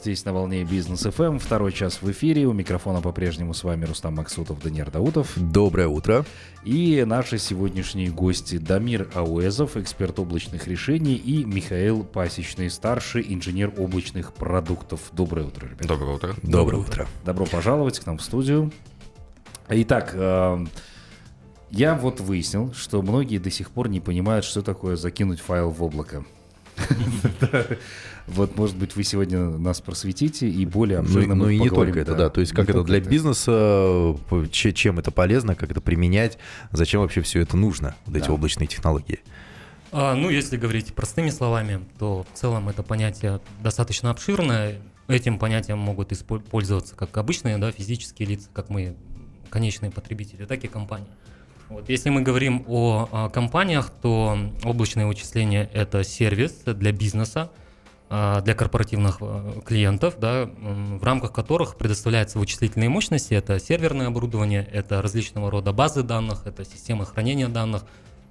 Здесь 0.00 0.24
на 0.24 0.32
волне 0.32 0.64
Бизнес 0.64 1.04
FM. 1.04 1.38
Второй 1.38 1.72
час 1.72 2.00
в 2.00 2.10
эфире. 2.10 2.46
У 2.46 2.54
микрофона 2.54 3.02
по-прежнему 3.02 3.52
с 3.52 3.62
вами 3.62 3.84
Рустам 3.84 4.14
Максутов, 4.14 4.62
Даниэр 4.62 4.90
Даутов. 4.90 5.32
Доброе 5.36 5.88
утро. 5.88 6.24
И 6.64 7.04
наши 7.06 7.36
сегодняшние 7.36 8.08
гости 8.10 8.56
Дамир 8.56 9.10
Ауэзов, 9.12 9.76
эксперт 9.76 10.18
облачных 10.18 10.66
решений, 10.66 11.16
и 11.16 11.44
Михаил 11.44 12.02
Пасечный, 12.02 12.70
старший 12.70 13.26
инженер 13.28 13.74
облачных 13.76 14.32
продуктов. 14.32 15.02
Доброе 15.12 15.48
утро, 15.48 15.68
ребята. 15.68 15.88
Доброе 15.88 16.14
утро. 16.14 16.34
Доброе 16.42 16.78
утро. 16.78 17.08
Добро 17.22 17.44
пожаловать 17.44 18.00
к 18.00 18.06
нам 18.06 18.16
в 18.16 18.22
студию. 18.22 18.72
Итак, 19.68 20.12
э, 20.14 20.64
я 21.68 21.94
вот 21.94 22.20
выяснил, 22.20 22.72
что 22.72 23.02
многие 23.02 23.36
до 23.36 23.50
сих 23.50 23.70
пор 23.70 23.90
не 23.90 24.00
понимают, 24.00 24.46
что 24.46 24.62
такое 24.62 24.96
закинуть 24.96 25.40
файл 25.40 25.68
в 25.68 25.82
облако. 25.82 26.24
Вот, 28.34 28.56
может 28.56 28.76
быть, 28.76 28.96
вы 28.96 29.02
сегодня 29.04 29.40
нас 29.50 29.80
просветите 29.80 30.48
и 30.48 30.64
более 30.66 30.98
Ну, 31.00 31.04
обширно 31.04 31.34
ну 31.34 31.44
мы 31.46 31.54
и 31.54 31.58
не 31.58 31.68
только 31.68 31.98
это, 32.00 32.14
да. 32.14 32.28
То 32.30 32.40
есть 32.40 32.52
Не 32.52 32.56
как 32.56 32.64
это 32.64 32.78
только 32.78 32.86
для 32.88 33.00
бизнеса, 33.00 34.16
п- 34.28 34.48
че- 34.50 34.72
чем 34.72 34.98
это 34.98 35.10
полезно, 35.10 35.54
как 35.54 35.70
это 35.70 35.80
применять, 35.80 36.38
зачем 36.72 37.00
вообще 37.00 37.20
все 37.22 37.40
это 37.40 37.56
нужно, 37.56 37.94
вот 38.06 38.16
эти 38.16 38.26
Да. 38.26 38.32
облачные 38.32 38.66
технологии. 38.66 39.20
А, 39.92 40.14
ну, 40.14 40.30
если 40.30 40.56
говорить 40.56 40.94
простыми 40.94 41.30
словами, 41.30 41.80
то 41.98 42.24
в 42.32 42.38
целом 42.38 42.68
это 42.68 42.82
понятие 42.82 43.40
достаточно 43.62 44.10
обширное. 44.10 44.76
Этим 45.08 45.38
понятием 45.38 45.78
могут 45.78 46.12
пользоваться 46.50 46.94
как 46.94 47.16
обычные 47.16 47.58
да, 47.58 47.72
физические 47.72 48.28
лица, 48.28 48.48
как 48.52 48.70
мы, 48.70 48.94
конечные 49.48 49.90
потребители, 49.90 50.44
так 50.44 50.62
и 50.62 50.68
компании. 50.68 51.08
Вот, 51.68 51.88
если 51.88 52.10
мы 52.10 52.22
говорим 52.22 52.64
о, 52.68 53.08
а, 53.10 53.28
компаниях, 53.28 53.90
то 54.02 54.38
облачные 54.64 55.06
вычисления– 55.06 55.68
это 55.72 56.04
сервис 56.04 56.52
для 56.64 56.92
бизнеса, 56.92 57.50
для 58.10 58.54
корпоративных 58.54 59.18
а, 59.20 59.60
клиентов, 59.64 60.18
да, 60.18 60.50
в 60.58 61.04
рамках 61.04 61.32
которых 61.32 61.76
предоставляются 61.76 62.40
вычислительные 62.40 62.88
мощности, 62.88 63.34
это 63.34 63.60
серверное 63.60 64.08
оборудование, 64.08 64.68
это 64.72 65.00
различного 65.00 65.48
рода 65.48 65.72
базы 65.72 66.02
данных, 66.02 66.42
это 66.44 66.64
системы 66.64 67.06
хранения 67.06 67.46
данных, 67.46 67.84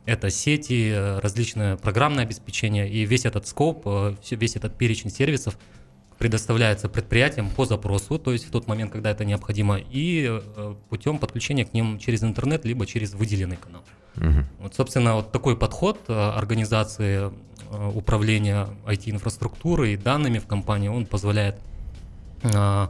это 0.05 0.29
сети, 0.29 0.91
э, 0.91 1.19
различное 1.19 1.77
программное 1.77 2.23
обеспечение, 2.23 2.89
и 2.89 3.05
весь 3.05 3.25
этот 3.25 3.47
скоп, 3.47 3.83
э, 3.85 4.15
весь 4.31 4.55
этот 4.55 4.75
перечень 4.75 5.11
сервисов 5.11 5.57
предоставляется 6.17 6.89
предприятиям 6.89 7.49
по 7.49 7.65
запросу, 7.65 8.19
то 8.19 8.33
есть 8.33 8.45
в 8.45 8.51
тот 8.51 8.67
момент, 8.67 8.91
когда 8.91 9.11
это 9.11 9.23
необходимо, 9.23 9.77
и 9.77 10.27
э, 10.27 10.75
путем 10.89 11.19
подключения 11.19 11.63
к 11.63 11.73
ним 11.73 11.99
через 11.99 12.23
интернет, 12.23 12.65
либо 12.65 12.85
через 12.85 13.13
выделенный 13.13 13.57
канал. 13.57 13.83
Мгм. 14.15 14.45
Вот, 14.59 14.75
собственно, 14.75 15.15
вот 15.15 15.31
такой 15.31 15.55
подход 15.55 15.99
организации 16.09 17.31
управления 17.93 18.67
IT-инфраструктурой 18.85 19.93
и 19.93 19.97
данными 19.97 20.39
в 20.39 20.47
компании, 20.47 20.87
он 20.87 21.05
позволяет, 21.05 21.59
э, 22.43 22.87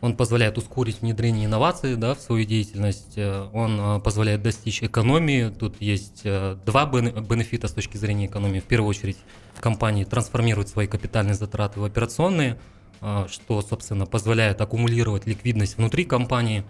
он 0.00 0.16
позволяет 0.16 0.58
ускорить 0.58 1.00
внедрение 1.00 1.46
инноваций 1.46 1.96
да, 1.96 2.14
в 2.14 2.20
свою 2.20 2.44
деятельность, 2.44 3.14
э, 3.16 3.48
он 3.52 3.78
э, 3.80 4.00
позволяет 4.00 4.42
достичь 4.42 4.82
экономии. 4.82 5.48
Тут 5.50 5.80
есть 5.80 6.22
э, 6.24 6.56
два 6.64 6.86
бен- 6.86 7.24
бенефита 7.24 7.68
с 7.68 7.72
точки 7.72 7.96
зрения 7.96 8.26
экономии. 8.26 8.60
В 8.60 8.64
первую 8.64 8.90
очередь, 8.90 9.18
компании 9.60 10.04
трансформируют 10.04 10.68
свои 10.68 10.86
капитальные 10.86 11.34
затраты 11.34 11.80
в 11.80 11.84
операционные, 11.84 12.58
э, 13.00 13.26
что, 13.28 13.62
собственно, 13.62 14.06
позволяет 14.06 14.60
аккумулировать 14.60 15.26
ликвидность 15.26 15.76
внутри 15.76 16.04
компании, 16.04 16.64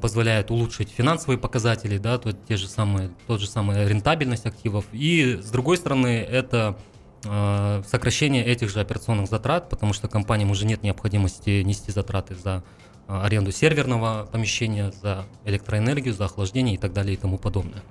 позволяет 0.00 0.50
улучшить 0.50 0.90
финансовые 0.90 1.38
показатели, 1.38 1.98
да, 1.98 2.18
то 2.18 2.32
те 2.32 2.56
же 2.56 2.68
самые, 2.68 3.10
тот 3.26 3.40
же 3.40 3.46
самый 3.48 3.86
рентабельность 3.86 4.46
активов. 4.46 4.84
И 4.92 5.38
с 5.40 5.50
другой 5.50 5.76
стороны, 5.76 6.18
это 6.18 6.76
э, 7.24 7.82
сокращение 7.86 8.44
этих 8.44 8.70
же 8.70 8.80
операционных 8.80 9.28
затрат, 9.28 9.68
потому 9.68 9.92
что 9.92 10.08
компаниям 10.08 10.50
уже 10.50 10.66
нет 10.66 10.82
необходимости 10.82 11.62
нести 11.62 11.92
затраты 11.92 12.34
за 12.34 12.64
э, 13.06 13.20
аренду 13.20 13.52
серверного 13.52 14.28
помещения, 14.30 14.92
за 15.02 15.24
электроэнергию, 15.44 16.12
за 16.12 16.24
охлаждение 16.24 16.74
и 16.74 16.78
так 16.78 16.92
далее 16.92 17.14
и 17.14 17.16
тому 17.16 17.38
подобное. 17.38 17.82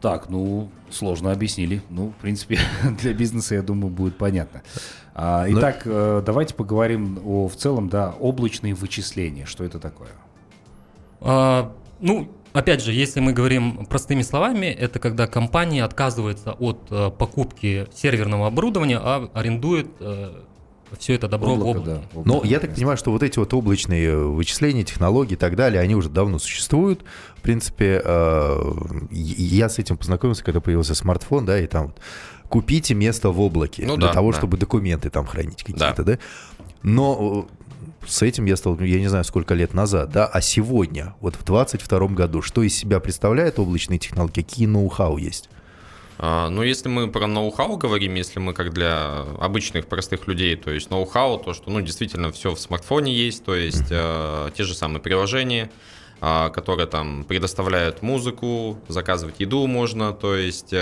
Так, 0.00 0.30
ну, 0.30 0.70
сложно 0.88 1.30
объяснили. 1.32 1.82
Ну, 1.90 2.10
в 2.16 2.22
принципе, 2.22 2.58
для 3.00 3.12
бизнеса, 3.12 3.56
я 3.56 3.62
думаю, 3.62 3.90
будет 3.92 4.16
понятно. 4.16 4.62
А, 5.14 5.46
Ну- 5.46 5.58
итак, 5.58 5.82
э, 5.84 6.22
давайте 6.24 6.54
поговорим 6.54 7.20
о, 7.24 7.48
в 7.48 7.56
целом, 7.56 7.88
да, 7.88 8.14
облачные 8.18 8.74
вычисления. 8.74 9.44
Что 9.46 9.64
это 9.64 9.78
такое? 9.78 10.10
А, 11.20 11.72
ну, 12.00 12.30
опять 12.52 12.82
же, 12.82 12.92
если 12.92 13.20
мы 13.20 13.32
говорим 13.32 13.86
простыми 13.86 14.22
словами, 14.22 14.66
это 14.66 14.98
когда 14.98 15.26
компания 15.26 15.84
отказывается 15.84 16.52
от 16.52 16.86
э, 16.90 17.10
покупки 17.10 17.86
серверного 17.94 18.46
оборудования, 18.46 18.98
а 18.98 19.30
арендует 19.34 19.88
все 20.98 21.14
это 21.14 21.28
добро 21.28 21.54
в 21.54 21.60
Облако, 21.60 21.78
облаке. 21.78 22.00
да, 22.12 22.20
Но 22.24 22.34
облако, 22.36 22.46
я 22.48 22.58
так 22.60 22.74
понимаю, 22.74 22.96
что 22.96 23.12
вот 23.12 23.22
эти 23.22 23.38
вот 23.38 23.52
облачные 23.54 24.08
э, 24.08 24.16
вычисления, 24.16 24.82
технологии 24.82 25.34
и 25.34 25.36
так 25.36 25.56
далее, 25.56 25.80
они 25.80 25.94
уже 25.94 26.08
давно 26.08 26.38
существуют. 26.38 27.04
В 27.36 27.42
принципе, 27.42 28.02
э, 28.04 28.72
я 29.10 29.68
с 29.68 29.78
этим 29.78 29.96
познакомился, 29.96 30.44
когда 30.44 30.60
появился 30.60 30.94
смартфон, 30.94 31.46
да, 31.46 31.58
и 31.60 31.66
там 31.66 31.88
вот 31.88 32.00
купите 32.48 32.94
место 32.94 33.30
в 33.30 33.40
облаке 33.40 33.84
Ну 33.86 33.96
для 33.96 34.08
да, 34.08 34.14
того, 34.14 34.32
да. 34.32 34.38
чтобы 34.38 34.56
документы 34.56 35.10
там 35.10 35.26
хранить 35.26 35.62
какие-то, 35.62 36.02
да. 36.02 36.18
Но 36.82 37.46
э, 37.48 37.59
с 38.06 38.22
этим 38.22 38.44
я 38.46 38.56
столкнулся, 38.56 38.92
я 38.92 39.00
не 39.00 39.08
знаю, 39.08 39.24
сколько 39.24 39.54
лет 39.54 39.74
назад, 39.74 40.10
да, 40.10 40.26
а 40.26 40.40
сегодня, 40.40 41.14
вот 41.20 41.36
в 41.36 41.44
22 41.44 42.08
году, 42.08 42.42
что 42.42 42.62
из 42.62 42.74
себя 42.76 43.00
представляют 43.00 43.58
облачные 43.58 43.98
технологии, 43.98 44.42
какие 44.42 44.66
ноу-хау 44.66 45.16
есть? 45.16 45.48
А, 46.18 46.50
Ну, 46.50 46.62
если 46.62 46.88
мы 46.88 47.08
про 47.08 47.26
ноу-хау 47.26 47.76
говорим, 47.76 48.14
если 48.14 48.40
мы 48.40 48.52
как 48.52 48.72
для 48.72 49.24
обычных 49.40 49.86
простых 49.86 50.26
людей, 50.26 50.56
то 50.56 50.70
есть 50.70 50.90
ноу-хау, 50.90 51.38
то, 51.38 51.54
что, 51.54 51.70
ну, 51.70 51.80
действительно 51.80 52.30
все 52.30 52.54
в 52.54 52.60
смартфоне 52.60 53.14
есть, 53.14 53.44
то 53.44 53.54
есть 53.54 53.86
э, 53.90 54.50
те 54.54 54.64
же 54.64 54.74
самые 54.74 55.00
приложения, 55.00 55.70
которые 56.20 56.86
там 56.86 57.24
предоставляют 57.24 58.02
музыку, 58.02 58.78
заказывать 58.88 59.40
еду 59.40 59.66
можно, 59.66 60.12
то 60.12 60.36
есть, 60.36 60.68
э, 60.72 60.76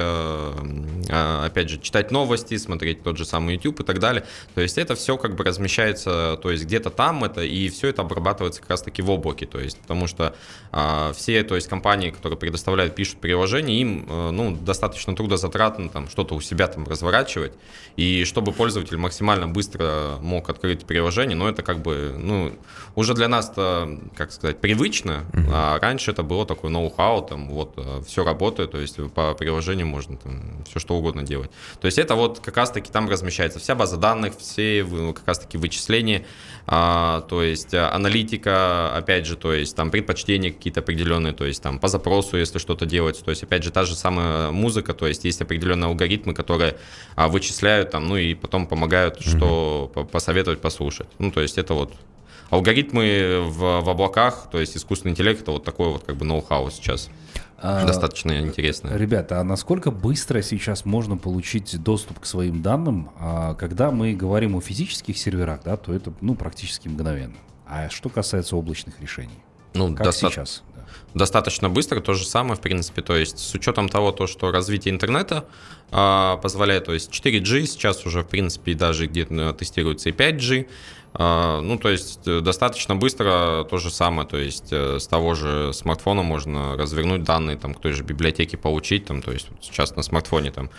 а, 1.10 1.44
опять 1.46 1.68
же, 1.68 1.78
читать 1.78 2.10
новости, 2.10 2.56
смотреть 2.56 3.04
тот 3.04 3.16
же 3.16 3.24
самый 3.24 3.54
YouTube 3.54 3.80
и 3.80 3.84
так 3.84 4.00
далее. 4.00 4.24
То 4.54 4.60
есть 4.60 4.78
это 4.78 4.96
все 4.96 5.16
как 5.16 5.36
бы 5.36 5.44
размещается, 5.44 6.38
то 6.42 6.50
есть 6.50 6.64
где-то 6.64 6.90
там 6.90 7.22
это, 7.22 7.42
и 7.42 7.68
все 7.68 7.88
это 7.88 8.02
обрабатывается 8.02 8.60
как 8.60 8.70
раз-таки 8.70 9.00
в 9.00 9.10
облаке, 9.10 9.46
то 9.46 9.60
есть, 9.60 9.78
потому 9.78 10.08
что 10.08 10.34
а, 10.72 11.12
все, 11.12 11.44
то 11.44 11.54
есть 11.54 11.68
компании, 11.68 12.10
которые 12.10 12.36
предоставляют, 12.36 12.96
пишут 12.96 13.20
приложения, 13.20 13.80
им, 13.80 14.06
э, 14.08 14.30
ну, 14.30 14.56
достаточно 14.56 15.14
трудозатратно 15.14 15.88
там 15.88 16.08
что-то 16.08 16.34
у 16.34 16.40
себя 16.40 16.66
там 16.66 16.84
разворачивать, 16.84 17.52
и 17.96 18.24
чтобы 18.24 18.50
пользователь 18.50 18.96
максимально 18.96 19.46
быстро 19.46 20.18
мог 20.20 20.50
открыть 20.50 20.84
приложение, 20.84 21.36
но 21.36 21.48
это 21.48 21.62
как 21.62 21.80
бы, 21.80 22.16
ну, 22.18 22.52
уже 22.96 23.14
для 23.14 23.28
нас 23.28 23.50
это, 23.50 24.00
как 24.16 24.32
сказать, 24.32 24.60
привычно, 24.60 25.24
а 25.52 25.78
раньше 25.80 26.10
это 26.10 26.22
было 26.22 26.46
такое 26.46 26.70
ноу-хау, 26.70 27.22
там 27.22 27.48
вот 27.48 27.78
все 28.06 28.24
работает, 28.24 28.70
то 28.72 28.78
есть 28.78 28.96
по 29.14 29.34
приложению 29.34 29.86
можно 29.86 30.16
там 30.16 30.64
все 30.68 30.78
что 30.80 30.94
угодно 30.94 31.22
делать. 31.22 31.50
То 31.80 31.86
есть 31.86 31.98
это 31.98 32.14
вот 32.14 32.40
как 32.40 32.56
раз-таки 32.56 32.90
там 32.90 33.08
размещается 33.08 33.58
вся 33.58 33.74
база 33.74 33.96
данных, 33.96 34.36
все 34.38 34.82
вы- 34.82 35.12
как 35.12 35.26
раз-таки 35.26 35.58
вычисления, 35.58 36.24
а, 36.66 37.22
то 37.22 37.42
есть 37.42 37.74
а, 37.74 37.92
аналитика, 37.94 38.94
опять 38.96 39.26
же, 39.26 39.36
то 39.36 39.52
есть 39.52 39.74
там 39.76 39.90
предпочтения 39.90 40.50
какие-то 40.52 40.80
определенные, 40.80 41.32
то 41.32 41.44
есть 41.44 41.62
там 41.62 41.78
по 41.78 41.88
запросу, 41.88 42.36
если 42.36 42.58
что-то 42.58 42.86
делать, 42.86 43.22
то 43.24 43.30
есть 43.30 43.42
опять 43.42 43.62
же 43.62 43.70
та 43.70 43.84
же 43.84 43.94
самая 43.94 44.50
музыка, 44.50 44.94
то 44.94 45.06
есть 45.06 45.24
есть 45.24 45.40
определенные 45.40 45.86
алгоритмы, 45.88 46.34
которые 46.34 46.76
а, 47.16 47.28
вычисляют 47.28 47.90
там, 47.90 48.08
ну 48.08 48.16
и 48.16 48.34
потом 48.34 48.66
помогают, 48.66 49.20
что 49.20 49.90
по- 49.94 50.04
посоветовать, 50.04 50.60
послушать. 50.60 51.08
Ну, 51.18 51.30
то 51.30 51.40
есть 51.40 51.58
это 51.58 51.74
вот 51.74 51.92
алгоритмы 52.50 53.42
в, 53.46 53.80
в 53.82 53.88
облаках, 53.88 54.48
то 54.50 54.58
есть 54.60 54.76
искусственный 54.76 55.12
интеллект, 55.12 55.42
это 55.42 55.52
вот 55.52 55.64
такой 55.64 55.88
вот 55.90 56.04
как 56.04 56.16
бы 56.16 56.24
ноу-хау 56.24 56.70
сейчас. 56.70 57.08
А, 57.60 57.84
Достаточно 57.84 58.40
интересно. 58.40 58.90
Ребята, 58.96 59.40
а 59.40 59.44
насколько 59.44 59.90
быстро 59.90 60.42
сейчас 60.42 60.84
можно 60.84 61.16
получить 61.16 61.82
доступ 61.82 62.20
к 62.20 62.26
своим 62.26 62.62
данным? 62.62 63.10
А, 63.18 63.54
Когда 63.54 63.90
мы 63.90 64.14
говорим 64.14 64.54
о 64.56 64.60
физических 64.60 65.18
серверах, 65.18 65.60
да, 65.64 65.76
то 65.76 65.92
это 65.92 66.12
ну, 66.20 66.36
практически 66.36 66.86
мгновенно. 66.88 67.34
А 67.66 67.88
что 67.88 68.08
касается 68.08 68.56
облачных 68.56 69.00
решений? 69.00 69.38
Ну, 69.74 69.94
Как 69.94 70.06
доста- 70.06 70.30
сейчас? 70.30 70.62
Достаточно 71.14 71.68
быстро, 71.70 72.00
то 72.00 72.14
же 72.14 72.24
самое, 72.24 72.56
в 72.56 72.60
принципе, 72.60 73.02
то 73.02 73.16
есть 73.16 73.38
с 73.38 73.54
учетом 73.54 73.88
того, 73.88 74.12
то, 74.12 74.26
что 74.26 74.50
развитие 74.50 74.94
интернета 74.94 75.46
а, 75.90 76.36
позволяет, 76.36 76.84
то 76.84 76.92
есть 76.92 77.10
4G 77.10 77.66
сейчас 77.66 78.04
уже, 78.06 78.22
в 78.22 78.28
принципе, 78.28 78.74
даже 78.74 79.06
где-то 79.06 79.52
тестируется 79.54 80.10
и 80.10 80.12
5G, 80.12 80.66
а, 81.14 81.60
ну, 81.60 81.78
то 81.78 81.88
есть 81.88 82.20
э, 82.26 82.40
достаточно 82.40 82.94
быстро 82.94 83.64
то 83.64 83.78
же 83.78 83.90
самое, 83.90 84.28
то 84.28 84.36
есть 84.36 84.68
э, 84.70 84.98
с 85.00 85.06
того 85.06 85.34
же 85.34 85.72
смартфона 85.72 86.22
можно 86.22 86.76
развернуть 86.76 87.24
данные, 87.24 87.56
там, 87.56 87.74
к 87.74 87.80
той 87.80 87.92
же 87.92 88.02
библиотеке 88.02 88.56
получить, 88.56 89.06
там, 89.06 89.22
то 89.22 89.32
есть 89.32 89.48
сейчас 89.60 89.96
на 89.96 90.02
смартфоне 90.02 90.50
там 90.50 90.70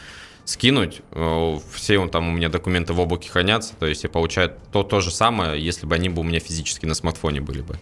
скинуть, 0.46 1.02
э, 1.12 1.58
все 1.74 2.08
там 2.08 2.30
у 2.30 2.32
меня 2.32 2.50
документы 2.50 2.94
в 2.94 3.00
облаке 3.00 3.30
хранятся, 3.30 3.74
то 3.76 3.88
есть 3.88 4.04
я 4.04 4.10
получаю 4.10 4.54
то, 4.72 4.84
то 4.84 5.02
же 5.02 5.12
самое, 5.12 5.62
если 5.62 5.86
бы 5.86 5.96
они 5.96 6.10
бы 6.10 6.22
у 6.22 6.24
меня 6.24 6.40
физически 6.40 6.86
на 6.86 6.94
смартфоне 6.94 7.42
были 7.42 7.62
бы. 7.62 7.80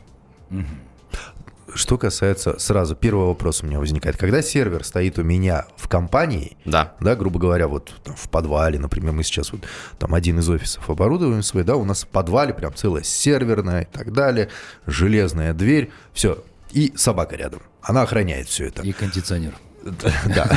Что 1.74 1.98
касается 1.98 2.58
сразу, 2.60 2.96
первый 2.96 3.26
вопрос 3.28 3.62
у 3.64 3.68
меня 3.68 3.80
возникает. 3.80 4.18
Когда 4.18 4.42
сервер 4.42 4.84
стоит 4.84 5.20
у 5.20 5.24
меня 5.24 5.66
в 5.76 5.88
компании, 5.88 6.58
Да. 6.66 6.94
да, 7.00 7.16
грубо 7.16 7.40
говоря, 7.40 7.68
вот 7.68 7.94
там, 8.04 8.16
в 8.16 8.30
подвале, 8.30 8.80
например, 8.80 9.12
мы 9.14 9.24
сейчас 9.24 9.52
вот 9.52 9.62
там 10.00 10.14
один 10.14 10.40
из 10.40 10.50
офисов 10.50 10.90
оборудуем 10.90 11.44
свой, 11.44 11.64
да, 11.64 11.76
у 11.76 11.84
нас 11.86 12.04
в 12.04 12.08
подвале 12.08 12.54
прям 12.54 12.74
целая 12.74 13.04
серверная 13.04 13.82
и 13.84 13.86
так 13.86 14.14
далее, 14.14 14.50
железная 14.86 15.54
дверь, 15.54 15.92
все, 16.14 16.44
и 16.72 16.94
собака 16.96 17.36
рядом. 17.36 17.62
Она 17.82 18.02
охраняет 18.02 18.48
все 18.48 18.68
это. 18.68 18.82
И 18.84 18.92
кондиционер. 18.94 19.54
Да. 20.36 20.50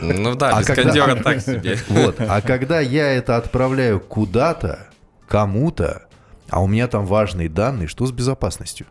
Ну 0.00 0.36
да, 0.36 0.50
А 0.56 0.60
без 0.60 0.66
когда- 0.66 0.82
кондера 0.84 1.14
так 1.22 1.40
себе. 1.40 1.78
Вот. 1.88 2.16
А 2.20 2.40
когда 2.40 2.78
я 2.80 3.10
это 3.12 3.36
отправляю 3.36 3.98
куда-то, 3.98 4.88
кому-то, 5.26 6.06
а 6.50 6.62
у 6.62 6.68
меня 6.68 6.86
там 6.86 7.04
важные 7.06 7.48
данные, 7.48 7.88
что 7.88 8.06
с 8.06 8.12
безопасностью? 8.12 8.86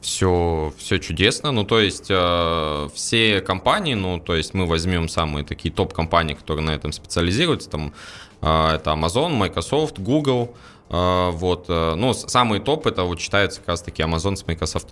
Все, 0.00 0.72
все 0.78 0.98
чудесно. 0.98 1.52
Ну, 1.52 1.64
то 1.64 1.78
есть, 1.78 2.06
э, 2.08 2.88
все 2.94 3.40
компании, 3.42 3.94
ну, 3.94 4.18
то 4.18 4.34
есть, 4.34 4.54
мы 4.54 4.66
возьмем 4.66 5.08
самые 5.08 5.44
такие 5.44 5.72
топ-компании, 5.74 6.34
которые 6.34 6.64
на 6.64 6.70
этом 6.70 6.92
специализируются, 6.92 7.68
там, 7.68 7.92
э, 8.40 8.74
это 8.76 8.90
Amazon, 8.92 9.34
Microsoft, 9.34 9.98
Google, 9.98 10.54
э, 10.88 11.30
вот, 11.32 11.66
э, 11.68 11.94
ну, 11.96 12.14
с- 12.14 12.26
самые 12.30 12.60
топ 12.60 12.86
это 12.86 13.02
вот 13.04 13.20
считается 13.20 13.60
как 13.60 13.68
раз 13.68 13.82
таки 13.82 14.02
Amazon 14.02 14.36
с 14.36 14.46
Microsoft. 14.46 14.88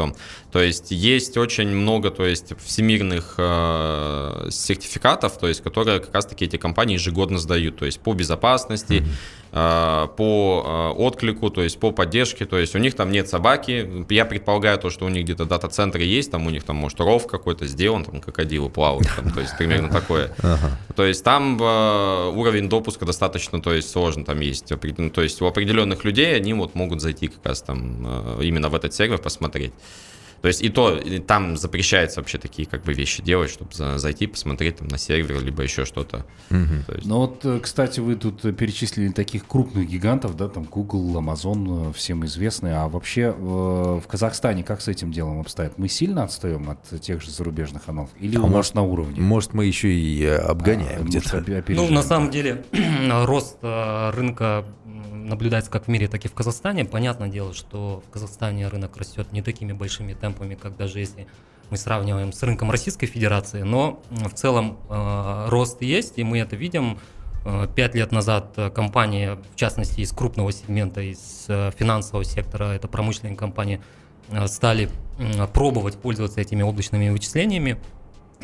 То 0.53 0.61
есть, 0.63 0.91
есть 0.91 1.37
очень 1.39 1.69
много, 1.69 2.11
то 2.11 2.25
есть, 2.27 2.53
всемирных 2.63 3.35
э, 3.39 4.49
сертификатов, 4.51 5.39
то 5.39 5.49
есть, 5.49 5.63
которые 5.63 6.01
как 6.01 6.15
раз 6.15 6.27
таки 6.27 6.45
эти 6.45 6.57
компании 6.59 6.95
ежегодно 6.95 7.39
сдают, 7.39 7.79
то 7.79 7.87
есть, 7.87 7.99
по 8.01 8.13
безопасности, 8.13 9.03
э, 9.03 9.48
по 9.51 10.93
э, 10.97 11.01
отклику, 11.01 11.51
то 11.51 11.63
есть 11.63 11.81
по 11.81 11.91
поддержке, 11.91 12.45
то 12.45 12.59
есть 12.59 12.75
у 12.75 12.79
них 12.79 12.95
там 12.95 13.11
нет 13.11 13.29
собаки, 13.29 14.05
я 14.11 14.25
предполагаю 14.25 14.79
то, 14.79 14.91
что 14.91 15.07
у 15.07 15.09
них 15.09 15.25
где-то 15.25 15.47
дата-центры 15.47 16.03
есть, 16.03 16.31
там 16.31 16.47
у 16.47 16.51
них 16.51 16.65
там 16.65 16.77
может 16.77 17.01
ров 17.01 17.27
какой-то 17.27 17.67
сделан, 17.67 18.05
там 18.05 18.21
крокодилы 18.21 18.69
плавают, 18.69 19.09
там, 19.17 19.31
то 19.31 19.41
есть 19.41 19.57
примерно 19.57 19.89
такое. 19.89 20.35
То 20.97 21.05
есть 21.05 21.23
там 21.23 21.57
э, 21.61 22.33
уровень 22.35 22.69
допуска 22.69 23.05
достаточно, 23.05 23.63
то 23.63 23.73
есть 23.73 23.91
сложно, 23.91 24.25
там 24.25 24.41
есть, 24.41 24.73
ну, 24.99 25.11
то 25.11 25.23
есть 25.23 25.41
у 25.41 25.47
определенных 25.47 26.05
людей 26.05 26.35
они 26.35 26.55
вот 26.55 26.75
могут 26.75 27.01
зайти 27.01 27.29
как 27.29 27.47
раз 27.47 27.63
там 27.63 28.39
э, 28.39 28.45
именно 28.45 28.69
в 28.69 28.75
этот 28.75 28.93
сервер 28.95 29.19
посмотреть. 29.19 29.73
То 30.41 30.49
есть 30.49 30.63
и 30.63 30.69
то, 30.69 30.97
и 30.97 31.19
там 31.19 31.57
запрещается 31.57 32.21
вообще 32.21 32.39
такие 32.39 32.67
как 32.69 32.85
бы 32.85 32.93
вещи 32.93 33.23
делать, 33.23 33.51
чтобы 33.51 33.73
за- 33.75 33.99
зайти, 33.99 34.27
посмотреть 34.27 34.77
там 34.77 34.89
на 34.89 34.99
сервер, 34.99 35.43
либо 35.43 35.63
еще 35.63 35.85
что-то. 35.85 36.25
То 36.49 36.95
есть- 36.95 37.07
Ну 37.07 37.17
вот, 37.19 37.45
э, 37.45 37.59
кстати, 37.61 38.01
вы 38.01 38.15
тут 38.15 38.45
э, 38.45 38.53
перечислили 38.53 39.09
таких 39.11 39.47
крупных 39.47 39.89
гигантов, 39.89 40.37
да, 40.37 40.49
там 40.49 40.65
Google, 40.65 41.17
Amazon, 41.21 41.91
э, 41.91 41.93
всем 41.93 42.25
известные. 42.25 42.75
А 42.77 42.89
вообще 42.89 43.33
в 43.33 44.03
Казахстане 44.09 44.63
как 44.63 44.81
с 44.81 44.89
этим 44.89 45.11
делом 45.13 45.41
обстоят? 45.41 45.77
Мы 45.79 45.89
сильно 45.89 46.23
отстаем 46.25 46.71
от 46.71 47.01
тех 47.01 47.21
же 47.23 47.31
зарубежных 47.31 47.89
аналогов? 47.89 48.15
Или 48.21 48.37
А 48.37 48.41
у 48.41 48.45
нас 48.45 48.53
может- 48.53 48.75
на 48.75 48.83
уровне? 48.83 49.21
Может, 49.21 49.55
мы 49.55 49.65
еще 49.65 49.93
и 49.93 50.25
обгоняем 50.25 51.01
А, 51.01 51.05
может, 51.05 51.09
где-то. 51.09 51.39
опе- 51.39 51.75
Ну, 51.75 51.89
на 51.91 52.03
самом 52.03 52.31
деле, 52.31 52.65
рост 53.25 53.57
рынка 53.63 54.65
наблюдается 55.13 55.71
как 55.71 55.85
в 55.85 55.89
мире, 55.89 56.09
так 56.09 56.25
и 56.25 56.29
в 56.29 56.33
Казахстане. 56.33 56.85
Понятное 56.85 57.29
дело, 57.29 57.53
что 57.53 58.03
в 58.07 58.11
Казахстане 58.11 58.69
рынок 58.69 58.97
растет 58.97 59.31
не 59.33 59.43
такими 59.43 59.73
большими 59.73 60.15
темпами, 60.15 60.28
как 60.35 60.77
даже 60.77 61.01
если 61.01 61.27
мы 61.71 61.77
сравниваем 61.77 62.33
с 62.33 62.43
рынком 62.43 62.71
Российской 62.71 63.07
Федерации, 63.07 63.63
но 63.63 64.03
в 64.11 64.33
целом 64.33 64.79
э, 64.89 65.47
рост 65.49 65.83
есть, 65.83 66.15
и 66.17 66.25
мы 66.25 66.39
это 66.39 66.57
видим. 66.57 66.99
Э, 67.45 67.67
Пять 67.75 67.95
лет 67.95 68.13
назад 68.13 68.53
э, 68.57 68.71
компания, 68.71 69.39
в 69.55 69.57
частности, 69.57 70.01
из 70.01 70.13
крупного 70.13 70.53
сегмента, 70.53 71.01
из 71.01 71.47
э, 71.49 71.71
финансового 71.77 72.25
сектора, 72.25 72.75
это 72.75 72.89
промышленные 72.89 73.37
компании, 73.37 73.81
стали 74.47 74.91
пробовать 75.55 75.97
пользоваться 75.97 76.43
этими 76.43 76.63
облачными 76.63 77.09
вычислениями. 77.09 77.79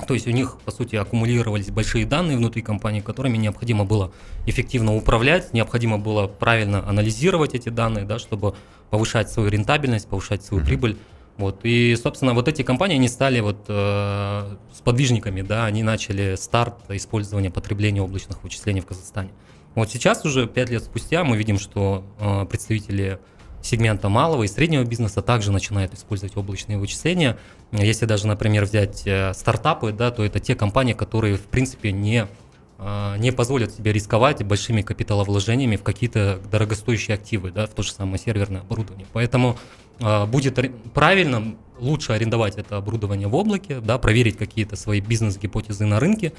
То 0.08 0.14
есть 0.14 0.26
у 0.26 0.30
них, 0.30 0.56
по 0.64 0.70
сути, 0.70 0.96
аккумулировались 0.96 1.70
большие 1.70 2.06
данные 2.06 2.38
внутри 2.38 2.62
компании, 2.62 3.00
которыми 3.00 3.36
необходимо 3.36 3.84
было 3.84 4.10
эффективно 4.46 4.96
управлять, 4.96 5.52
необходимо 5.52 5.98
было 5.98 6.26
правильно 6.26 6.88
анализировать 6.88 7.54
эти 7.54 7.68
данные, 7.68 8.06
да, 8.06 8.18
чтобы 8.18 8.54
повышать 8.88 9.30
свою 9.30 9.50
рентабельность, 9.50 10.08
повышать 10.08 10.42
свою 10.42 10.64
прибыль. 10.64 10.96
Вот. 11.36 11.60
И, 11.64 11.96
собственно, 11.96 12.32
вот 12.32 12.46
эти 12.48 12.62
компании, 12.62 12.94
они 12.94 13.08
стали 13.08 13.40
вот, 13.40 13.64
э, 13.68 14.56
сподвижниками, 14.72 15.42
да, 15.42 15.64
они 15.64 15.82
начали 15.82 16.36
старт 16.36 16.76
использования 16.90 17.50
потребления 17.50 18.02
облачных 18.02 18.42
вычислений 18.44 18.80
в 18.80 18.86
Казахстане. 18.86 19.30
Вот 19.74 19.90
сейчас 19.90 20.24
уже, 20.24 20.46
пять 20.46 20.70
лет 20.70 20.84
спустя, 20.84 21.24
мы 21.24 21.36
видим, 21.36 21.58
что 21.58 22.04
э, 22.20 22.46
представители 22.46 23.18
сегмента 23.64 24.08
малого 24.08 24.44
и 24.44 24.46
среднего 24.46 24.84
бизнеса 24.84 25.22
также 25.22 25.50
начинают 25.50 25.94
использовать 25.94 26.36
облачные 26.36 26.78
вычисления. 26.78 27.38
Если 27.72 28.06
даже, 28.06 28.28
например, 28.28 28.64
взять 28.64 29.02
э, 29.06 29.32
стартапы, 29.34 29.92
да, 29.92 30.10
то 30.10 30.22
это 30.22 30.38
те 30.38 30.54
компании, 30.54 30.92
которые, 30.92 31.36
в 31.36 31.46
принципе, 31.46 31.90
не, 31.90 32.28
э, 32.78 33.14
не 33.18 33.32
позволят 33.32 33.74
себе 33.74 33.92
рисковать 33.92 34.44
большими 34.44 34.82
капиталовложениями 34.82 35.74
в 35.74 35.82
какие-то 35.82 36.38
дорогостоящие 36.52 37.16
активы, 37.16 37.50
да, 37.50 37.66
в 37.66 37.70
то 37.70 37.82
же 37.82 37.90
самое 37.90 38.18
серверное 38.18 38.60
оборудование. 38.60 39.06
Поэтому 39.12 39.58
будет 40.00 40.58
ори- 40.58 40.72
правильно, 40.92 41.54
лучше 41.78 42.12
арендовать 42.12 42.56
это 42.56 42.76
оборудование 42.76 43.28
в 43.28 43.34
облаке, 43.34 43.80
да, 43.80 43.98
проверить 43.98 44.36
какие-то 44.36 44.76
свои 44.76 45.00
бизнес-гипотезы 45.00 45.84
на 45.86 46.00
рынке, 46.00 46.32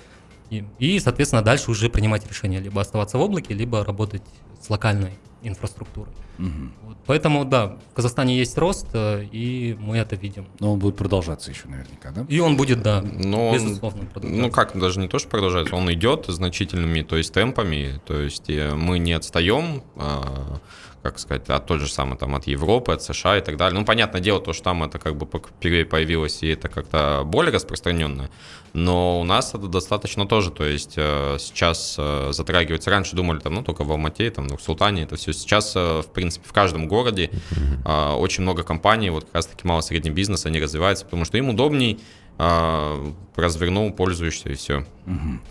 и, 0.50 0.64
и, 0.80 1.00
соответственно, 1.00 1.42
дальше 1.42 1.72
уже 1.72 1.90
принимать 1.90 2.28
решение, 2.28 2.60
либо 2.60 2.80
оставаться 2.82 3.18
в 3.18 3.22
облаке, 3.22 3.54
либо 3.54 3.84
работать 3.84 4.22
с 4.62 4.70
локальной 4.70 5.12
инфраструктурой. 5.42 6.12
Мгм. 6.38 6.74
Вот. 6.84 6.98
Поэтому, 7.06 7.46
да, 7.46 7.78
в 7.92 7.94
Казахстане 7.96 8.38
есть 8.38 8.58
рост, 8.58 8.88
э, 8.94 9.26
и 9.32 9.76
мы 9.80 9.98
это 9.98 10.16
видим. 10.16 10.48
Но 10.60 10.74
он 10.74 10.80
будет 10.80 10.98
продолжаться 10.98 11.52
еще 11.52 11.68
наверняка, 11.68 12.12
да? 12.12 12.26
И 12.28 12.40
он 12.40 12.58
будет, 12.58 12.82
да, 12.82 13.02
Но 13.02 13.50
он- 13.50 13.54
безусловно, 13.56 14.06
продолжаться. 14.06 14.42
Ну 14.42 14.52
как, 14.52 14.78
даже 14.80 15.00
не 15.00 15.08
то, 15.08 15.18
что 15.20 15.30
продолжается, 15.30 15.76
он 15.76 15.92
идет 15.94 16.26
значительными, 16.28 17.02
то 17.04 17.16
есть 17.16 17.32
темпами, 17.34 18.02
то 18.06 18.20
есть 18.20 18.50
э, 18.50 18.74
мы 18.76 19.00
не 19.00 19.14
отстаем, 19.14 19.84
а, 19.96 20.60
как 21.06 21.20
сказать, 21.20 21.48
от 21.50 21.68
той 21.68 21.78
же 21.78 21.88
самой 21.88 22.18
там 22.18 22.34
от 22.34 22.48
Европы, 22.48 22.92
от 22.92 23.04
США 23.04 23.38
и 23.38 23.42
так 23.42 23.58
далее. 23.58 23.80
Ну, 23.80 23.86
понятное 23.86 24.22
дело, 24.22 24.42
то, 24.42 24.54
что 24.54 24.64
там 24.64 24.84
это 24.84 24.98
как 24.98 25.16
бы 25.16 25.28
впервые 25.28 25.86
появилось, 25.86 26.42
и 26.42 26.48
это 26.48 26.68
как-то 26.68 27.22
более 27.24 27.54
распространенное, 27.54 28.32
но 28.74 29.22
у 29.22 29.24
нас 29.24 29.54
это 29.54 29.68
достаточно 29.68 30.26
тоже, 30.26 30.50
то 30.50 30.66
есть 30.66 30.94
э, 30.98 31.38
сейчас 31.40 31.96
э, 32.00 32.30
затрагивается, 32.32 32.90
раньше 32.90 33.16
думали 33.16 33.40
там, 33.40 33.54
ну, 33.54 33.62
только 33.62 33.84
в 33.84 33.92
Алмате, 33.92 34.32
там, 34.32 34.48
в 34.48 34.60
Султане 34.60 35.04
это 35.04 35.16
все, 35.16 35.32
сейчас, 35.32 35.76
э, 35.76 36.02
в 36.02 36.08
принципе, 36.08 36.50
в 36.50 36.54
каждом 36.54 36.88
городе 36.88 37.30
э, 37.86 38.12
очень 38.14 38.42
много 38.42 38.64
компаний, 38.64 39.12
вот 39.12 39.26
как 39.26 39.36
раз-таки 39.36 39.68
мало-средний 39.68 40.10
бизнес, 40.10 40.48
они 40.48 40.60
развиваются, 40.60 41.06
потому 41.06 41.24
что 41.26 41.38
им 41.38 41.50
удобней, 41.50 42.00
развернул, 42.38 43.94
пользуешься 43.94 44.50
и 44.50 44.56
все. 44.56 44.86
Мгм. 45.06 45.42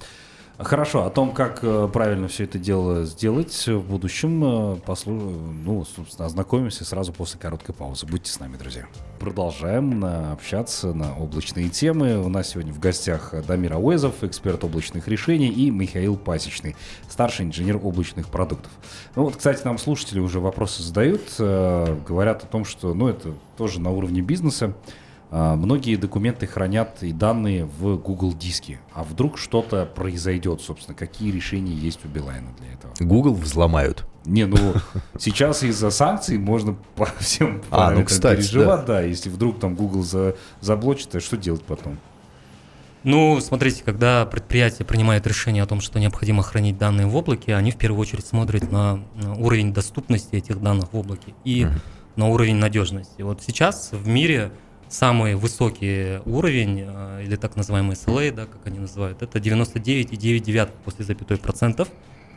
Хорошо, 0.56 1.04
о 1.04 1.10
том, 1.10 1.32
как 1.32 1.64
э, 1.64 1.88
правильно 1.92 2.28
все 2.28 2.44
это 2.44 2.60
дело 2.60 3.04
сделать 3.06 3.66
в 3.66 3.80
будущем, 3.80 4.74
э, 4.74 4.76
послу... 4.86 5.12
ну, 5.12 5.84
собственно, 5.84 6.26
ознакомимся 6.26 6.84
сразу 6.84 7.12
после 7.12 7.40
короткой 7.40 7.74
паузы. 7.74 8.06
Будьте 8.06 8.30
с 8.30 8.38
нами, 8.38 8.56
друзья. 8.56 8.86
Продолжаем 9.18 9.98
на- 9.98 10.30
общаться 10.30 10.94
на 10.94 11.12
облачные 11.18 11.70
темы. 11.70 12.22
У 12.24 12.28
нас 12.28 12.50
сегодня 12.50 12.72
в 12.72 12.78
гостях 12.78 13.34
Дамир 13.48 13.72
Ауэзов, 13.72 14.22
эксперт 14.22 14.62
облачных 14.62 15.08
решений, 15.08 15.48
и 15.48 15.70
Михаил 15.70 16.16
Пасечный, 16.16 16.76
старший 17.08 17.46
инженер 17.46 17.80
облачных 17.82 18.28
продуктов. 18.28 18.70
Ну 19.16 19.24
вот, 19.24 19.34
кстати, 19.34 19.64
нам 19.64 19.76
слушатели 19.76 20.20
уже 20.20 20.38
вопросы 20.38 20.84
задают, 20.84 21.34
э, 21.40 21.98
говорят 22.06 22.44
о 22.44 22.46
том, 22.46 22.64
что, 22.64 22.94
ну, 22.94 23.08
это 23.08 23.32
тоже 23.56 23.80
на 23.80 23.90
уровне 23.90 24.20
бизнеса. 24.20 24.72
А, 25.36 25.56
Многие 25.56 25.96
документы 25.96 26.46
хранят 26.46 27.02
и 27.02 27.12
данные 27.12 27.64
в 27.64 27.96
Google 27.96 28.32
диске. 28.34 28.78
А 28.92 29.02
вдруг 29.02 29.36
что-то 29.36 29.84
произойдет, 29.84 30.60
собственно, 30.60 30.96
какие 30.96 31.32
решения 31.32 31.74
есть 31.74 32.04
у 32.04 32.08
Билайна 32.08 32.50
для 32.60 32.72
этого? 32.72 32.94
Google 33.00 33.34
взломают. 33.34 34.06
Не, 34.24 34.44
ну 34.44 34.74
сейчас 35.18 35.64
из-за 35.64 35.90
санкций 35.90 36.38
можно 36.38 36.76
по 36.94 37.06
всем 37.18 37.62
А, 37.72 37.90
ну, 37.90 38.04
кстати, 38.04 38.42
переживать, 38.42 38.84
да. 38.84 39.00
Если 39.00 39.28
вдруг 39.28 39.58
там 39.58 39.74
Google 39.74 40.04
за, 40.04 40.36
заблочит, 40.60 41.10
то 41.10 41.18
что 41.18 41.36
делать 41.36 41.64
потом? 41.64 41.98
Ну, 43.02 43.40
смотрите, 43.40 43.82
когда 43.84 44.24
предприятие 44.26 44.86
принимает 44.86 45.26
решение 45.26 45.64
о 45.64 45.66
том, 45.66 45.80
что 45.80 45.98
необходимо 45.98 46.44
хранить 46.44 46.78
данные 46.78 47.08
в 47.08 47.16
облаке, 47.16 47.56
они 47.56 47.72
в 47.72 47.76
первую 47.76 48.00
очередь 48.00 48.24
смотрят 48.24 48.70
на, 48.70 49.00
на 49.16 49.34
уровень 49.34 49.74
доступности 49.74 50.36
этих 50.36 50.62
данных 50.62 50.92
в 50.92 50.96
облаке 50.96 51.34
и 51.44 51.66
на 52.14 52.28
уровень 52.28 52.56
надежности. 52.56 53.22
Вот 53.22 53.42
сейчас 53.42 53.90
в 53.92 54.06
мире 54.06 54.52
самый 54.88 55.34
высокий 55.34 56.20
уровень, 56.26 56.84
э, 56.86 57.22
или 57.24 57.36
так 57.36 57.56
называемый 57.56 57.96
SLA, 57.96 58.32
да, 58.32 58.46
как 58.46 58.66
они 58.66 58.78
называют, 58.78 59.22
это 59.22 59.38
99,9 59.38 60.70
после 60.84 61.04
запятой 61.04 61.38
процентов. 61.38 61.88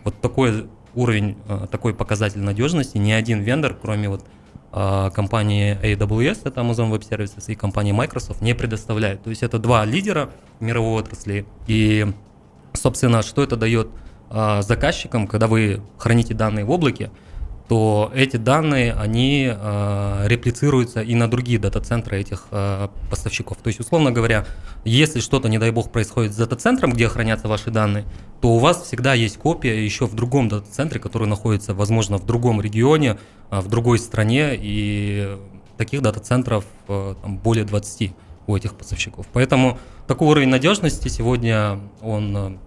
Вот 0.03 0.19
такой 0.21 0.67
уровень, 0.95 1.37
э, 1.47 1.67
такой 1.69 1.93
показатель 1.93 2.39
надежности 2.39 2.97
ни 2.97 3.11
один 3.11 3.41
вендор, 3.41 3.75
кроме 3.79 4.09
вот 4.09 4.25
а, 4.69 5.09
компании 5.11 5.79
AWS, 5.81 6.41
это 6.43 6.61
Amazon 6.61 6.91
Web 6.91 7.07
Services, 7.09 7.45
и 7.47 7.55
компании 7.55 7.93
Microsoft 7.93 8.41
не 8.41 8.53
предоставляет. 8.53 9.23
То 9.23 9.29
есть 9.29 9.41
это 9.41 9.59
два 9.59 9.85
лидера 9.85 10.29
мировой 10.59 11.01
отрасли. 11.01 11.45
И, 11.67 12.05
собственно, 12.73 13.23
что 13.23 13.43
это 13.43 13.55
дает 13.55 13.87
заказчикам, 14.29 15.25
когда 15.25 15.47
вы 15.47 15.81
храните 15.97 16.33
данные 16.33 16.65
в 16.65 16.69
облаке, 16.69 17.11
то 17.67 18.11
эти 18.15 18.37
данные, 18.37 18.93
они 18.93 19.51
э, 19.53 20.23
реплицируются 20.27 21.01
и 21.01 21.15
на 21.15 21.29
другие 21.29 21.59
дата-центры 21.59 22.17
этих 22.19 22.45
э, 22.51 22.87
поставщиков. 23.09 23.57
То 23.57 23.67
есть, 23.67 23.79
условно 23.81 24.11
говоря, 24.11 24.45
если 24.85 25.19
что-то, 25.19 25.49
не 25.49 25.59
дай 25.59 25.71
бог, 25.71 25.91
происходит 25.91 26.33
с 26.33 26.37
дата-центром, 26.37 26.93
где 26.93 27.09
хранятся 27.09 27.49
ваши 27.49 27.69
данные, 27.69 28.05
то 28.39 28.49
у 28.51 28.59
вас 28.59 28.83
всегда 28.83 29.13
есть 29.13 29.37
копия 29.37 29.83
еще 29.83 30.05
в 30.07 30.15
другом 30.15 30.47
дата-центре, 30.47 30.99
который 30.99 31.27
находится, 31.27 31.73
возможно, 31.73 32.17
в 32.17 32.25
другом 32.25 32.61
регионе, 32.61 33.17
э, 33.51 33.59
в 33.59 33.67
другой 33.67 33.99
стране, 33.99 34.51
и 34.57 35.37
таких 35.77 36.01
дата-центров 36.01 36.63
э, 36.87 37.15
там, 37.21 37.37
более 37.37 37.65
20 37.65 38.13
у 38.47 38.55
этих 38.55 38.75
поставщиков. 38.75 39.25
Поэтому 39.33 39.77
такой 40.07 40.29
уровень 40.29 40.47
надежности 40.47 41.09
сегодня, 41.09 41.81
он 42.01 42.59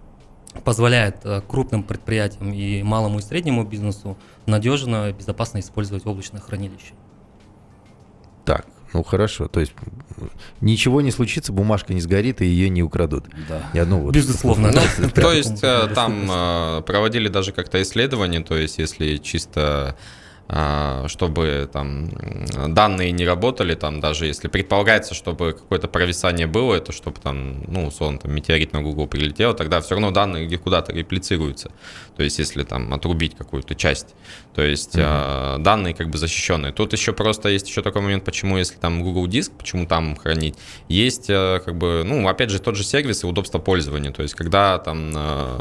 позволяет 0.63 1.17
э, 1.23 1.41
крупным 1.47 1.83
предприятиям 1.83 2.53
и 2.53 2.83
малому 2.83 3.19
и 3.19 3.21
среднему 3.21 3.63
бизнесу 3.63 4.17
надежно 4.45 5.09
и 5.09 5.13
безопасно 5.13 5.59
использовать 5.59 6.05
облачное 6.05 6.41
хранилище. 6.41 6.93
Так, 8.45 8.65
ну 8.93 9.03
хорошо, 9.03 9.47
то 9.47 9.59
есть 9.59 9.73
ничего 10.59 11.01
не 11.01 11.11
случится, 11.11 11.53
бумажка 11.53 11.93
не 11.93 12.01
сгорит 12.01 12.41
и 12.41 12.45
ее 12.45 12.69
не 12.69 12.83
украдут. 12.83 13.25
Да. 13.47 13.69
Ни 13.73 13.79
одну 13.79 13.99
вот. 13.99 14.13
Безусловно. 14.13 14.71
Ну, 14.97 15.09
то 15.09 15.31
есть 15.31 15.63
э, 15.63 15.87
там 15.93 16.29
э, 16.29 16.81
проводили 16.85 17.27
даже 17.27 17.53
как-то 17.53 17.81
исследования, 17.81 18.41
то 18.41 18.57
есть 18.57 18.77
если 18.77 19.17
чисто 19.17 19.95
чтобы 21.07 21.69
там 21.71 22.09
данные 22.67 23.11
не 23.11 23.25
работали, 23.25 23.73
там 23.73 24.01
даже 24.01 24.25
если 24.25 24.49
предполагается, 24.49 25.13
чтобы 25.13 25.53
какое-то 25.53 25.87
провисание 25.87 26.45
было, 26.45 26.75
это 26.75 26.91
чтобы 26.91 27.21
там, 27.21 27.63
ну, 27.67 27.87
условно, 27.87 28.19
там 28.19 28.33
метеорит 28.33 28.73
на 28.73 28.81
Google 28.81 29.07
прилетел, 29.07 29.53
тогда 29.53 29.79
все 29.79 29.91
равно 29.91 30.11
данные 30.11 30.57
куда-то 30.57 30.91
реплицируются. 30.93 31.71
То 32.17 32.23
есть 32.23 32.37
если 32.39 32.63
там 32.63 32.93
отрубить 32.93 33.35
какую-то 33.35 33.75
часть, 33.75 34.13
то 34.53 34.61
есть 34.61 34.95
mm-hmm. 34.95 35.59
данные 35.59 35.93
как 35.93 36.09
бы 36.09 36.17
защищенные. 36.17 36.73
Тут 36.73 36.93
еще 36.93 37.13
просто 37.13 37.49
есть 37.49 37.67
еще 37.69 37.81
такой 37.81 38.01
момент, 38.01 38.25
почему 38.25 38.57
если 38.57 38.75
там 38.75 39.03
Google 39.03 39.27
Диск, 39.27 39.53
почему 39.53 39.85
там 39.85 40.15
хранить, 40.17 40.55
есть 40.89 41.29
э, 41.29 41.61
как 41.63 41.77
бы, 41.77 42.03
ну, 42.05 42.27
опять 42.27 42.49
же, 42.49 42.59
тот 42.59 42.75
же 42.75 42.83
сервис 42.83 43.23
и 43.23 43.27
удобство 43.27 43.59
пользования. 43.59 44.11
То 44.11 44.21
есть 44.21 44.35
когда 44.35 44.77
там 44.79 45.13
э, 45.15 45.59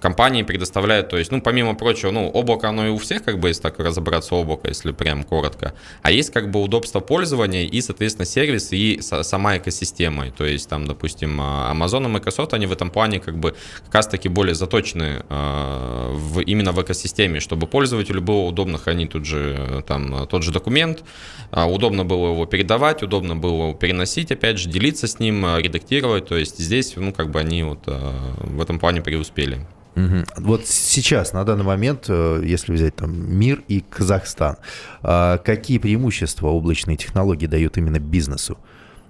компании 0.00 0.42
предоставляют, 0.42 1.08
то 1.08 1.18
есть, 1.18 1.30
ну, 1.30 1.40
помимо 1.40 1.74
прочего, 1.74 2.10
ну, 2.10 2.28
облако, 2.28 2.68
оно 2.68 2.86
и 2.86 2.90
у 2.90 2.98
всех, 2.98 3.22
как 3.22 3.38
бы, 3.38 3.48
если 3.48 3.62
так 3.62 3.78
разобраться, 3.78 4.34
облако, 4.34 4.68
если 4.68 4.92
прям 4.92 5.22
коротко, 5.22 5.74
а 6.02 6.10
есть, 6.10 6.32
как 6.32 6.50
бы, 6.50 6.60
удобство 6.60 7.00
пользования 7.00 7.64
и, 7.64 7.80
соответственно, 7.80 8.26
сервис 8.26 8.72
и 8.72 9.00
сама 9.00 9.58
экосистема, 9.58 10.30
то 10.30 10.44
есть, 10.44 10.68
там, 10.68 10.86
допустим, 10.86 11.38
а, 11.40 11.72
Amazon 11.72 12.06
и 12.06 12.08
Microsoft, 12.08 12.54
они 12.54 12.66
в 12.66 12.72
этом 12.72 12.90
плане, 12.90 13.20
как 13.20 13.38
бы, 13.38 13.54
как 13.84 13.94
раз-таки 13.94 14.28
более 14.28 14.54
заточены 14.54 15.22
э, 15.28 16.10
в, 16.14 16.40
именно 16.40 16.72
в 16.72 16.82
экосистеме, 16.82 17.40
чтобы 17.40 17.66
пользователю 17.66 18.22
было 18.22 18.40
удобно 18.40 18.78
хранить 18.78 19.10
тут 19.10 19.26
же, 19.26 19.84
там, 19.86 20.26
тот 20.26 20.42
же 20.42 20.52
документ, 20.52 21.04
э, 21.52 21.64
удобно 21.64 22.04
было 22.04 22.32
его 22.32 22.46
передавать, 22.46 23.02
удобно 23.02 23.36
было 23.36 23.74
переносить, 23.74 24.32
опять 24.32 24.58
же, 24.58 24.68
делиться 24.68 25.06
с 25.06 25.18
ним, 25.20 25.44
редактировать, 25.58 26.26
то 26.26 26.36
есть, 26.36 26.58
здесь, 26.58 26.94
ну, 26.96 27.12
как 27.12 27.30
бы, 27.30 27.40
они 27.40 27.62
вот 27.62 27.80
э, 27.86 28.12
в 28.38 28.62
этом 28.62 28.78
плане 28.78 29.02
преуспели. 29.02 29.60
Угу. 29.96 30.24
Вот 30.38 30.66
сейчас, 30.66 31.32
на 31.32 31.44
данный 31.44 31.64
момент, 31.64 32.06
э, 32.08 32.42
если 32.44 32.72
взять 32.72 32.96
там 32.96 33.12
мир 33.12 33.62
и 33.68 33.80
Казахстан, 33.80 34.56
а, 35.02 35.38
какие 35.38 35.78
преимущества 35.78 36.48
облачные 36.48 36.96
технологии 36.96 37.46
дают 37.46 37.76
именно 37.76 37.98
бизнесу? 37.98 38.58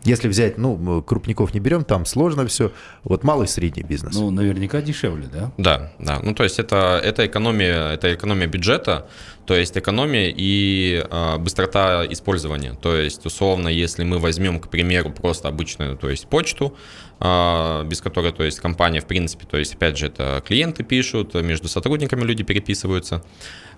Если 0.04 0.28
взять, 0.28 0.56
ну, 0.56 1.02
крупников 1.02 1.52
не 1.52 1.60
берем, 1.60 1.84
там 1.84 2.06
сложно 2.06 2.46
все. 2.46 2.72
Вот 3.04 3.22
малый 3.22 3.44
и 3.44 3.48
средний 3.48 3.82
бизнес. 3.82 4.14
Ну, 4.14 4.30
наверняка 4.30 4.80
дешевле, 4.80 5.26
да? 5.30 5.52
Да, 5.58 5.92
да. 5.98 6.20
Ну, 6.22 6.34
то 6.34 6.42
есть 6.42 6.58
это, 6.58 6.98
это 7.02 7.26
экономия, 7.26 7.92
это 7.92 8.14
экономия 8.14 8.46
бюджета, 8.46 9.06
то 9.50 9.56
есть 9.56 9.76
экономия 9.76 10.32
и 10.32 11.04
э, 11.10 11.36
быстрота 11.38 12.06
использования. 12.08 12.74
То 12.80 12.94
есть, 12.94 13.26
условно, 13.26 13.66
если 13.66 14.04
мы 14.04 14.20
возьмем, 14.20 14.60
к 14.60 14.70
примеру, 14.70 15.10
просто 15.10 15.48
обычную, 15.48 15.96
то 15.96 16.08
есть 16.08 16.28
почту, 16.28 16.76
э, 17.18 17.84
без 17.84 18.00
которой, 18.00 18.30
то 18.30 18.44
есть 18.44 18.60
компания, 18.60 19.00
в 19.00 19.06
принципе, 19.06 19.46
то 19.46 19.56
есть, 19.56 19.74
опять 19.74 19.98
же, 19.98 20.06
это 20.06 20.40
клиенты 20.46 20.84
пишут, 20.84 21.34
между 21.34 21.66
сотрудниками 21.66 22.22
люди 22.22 22.44
переписываются, 22.44 23.24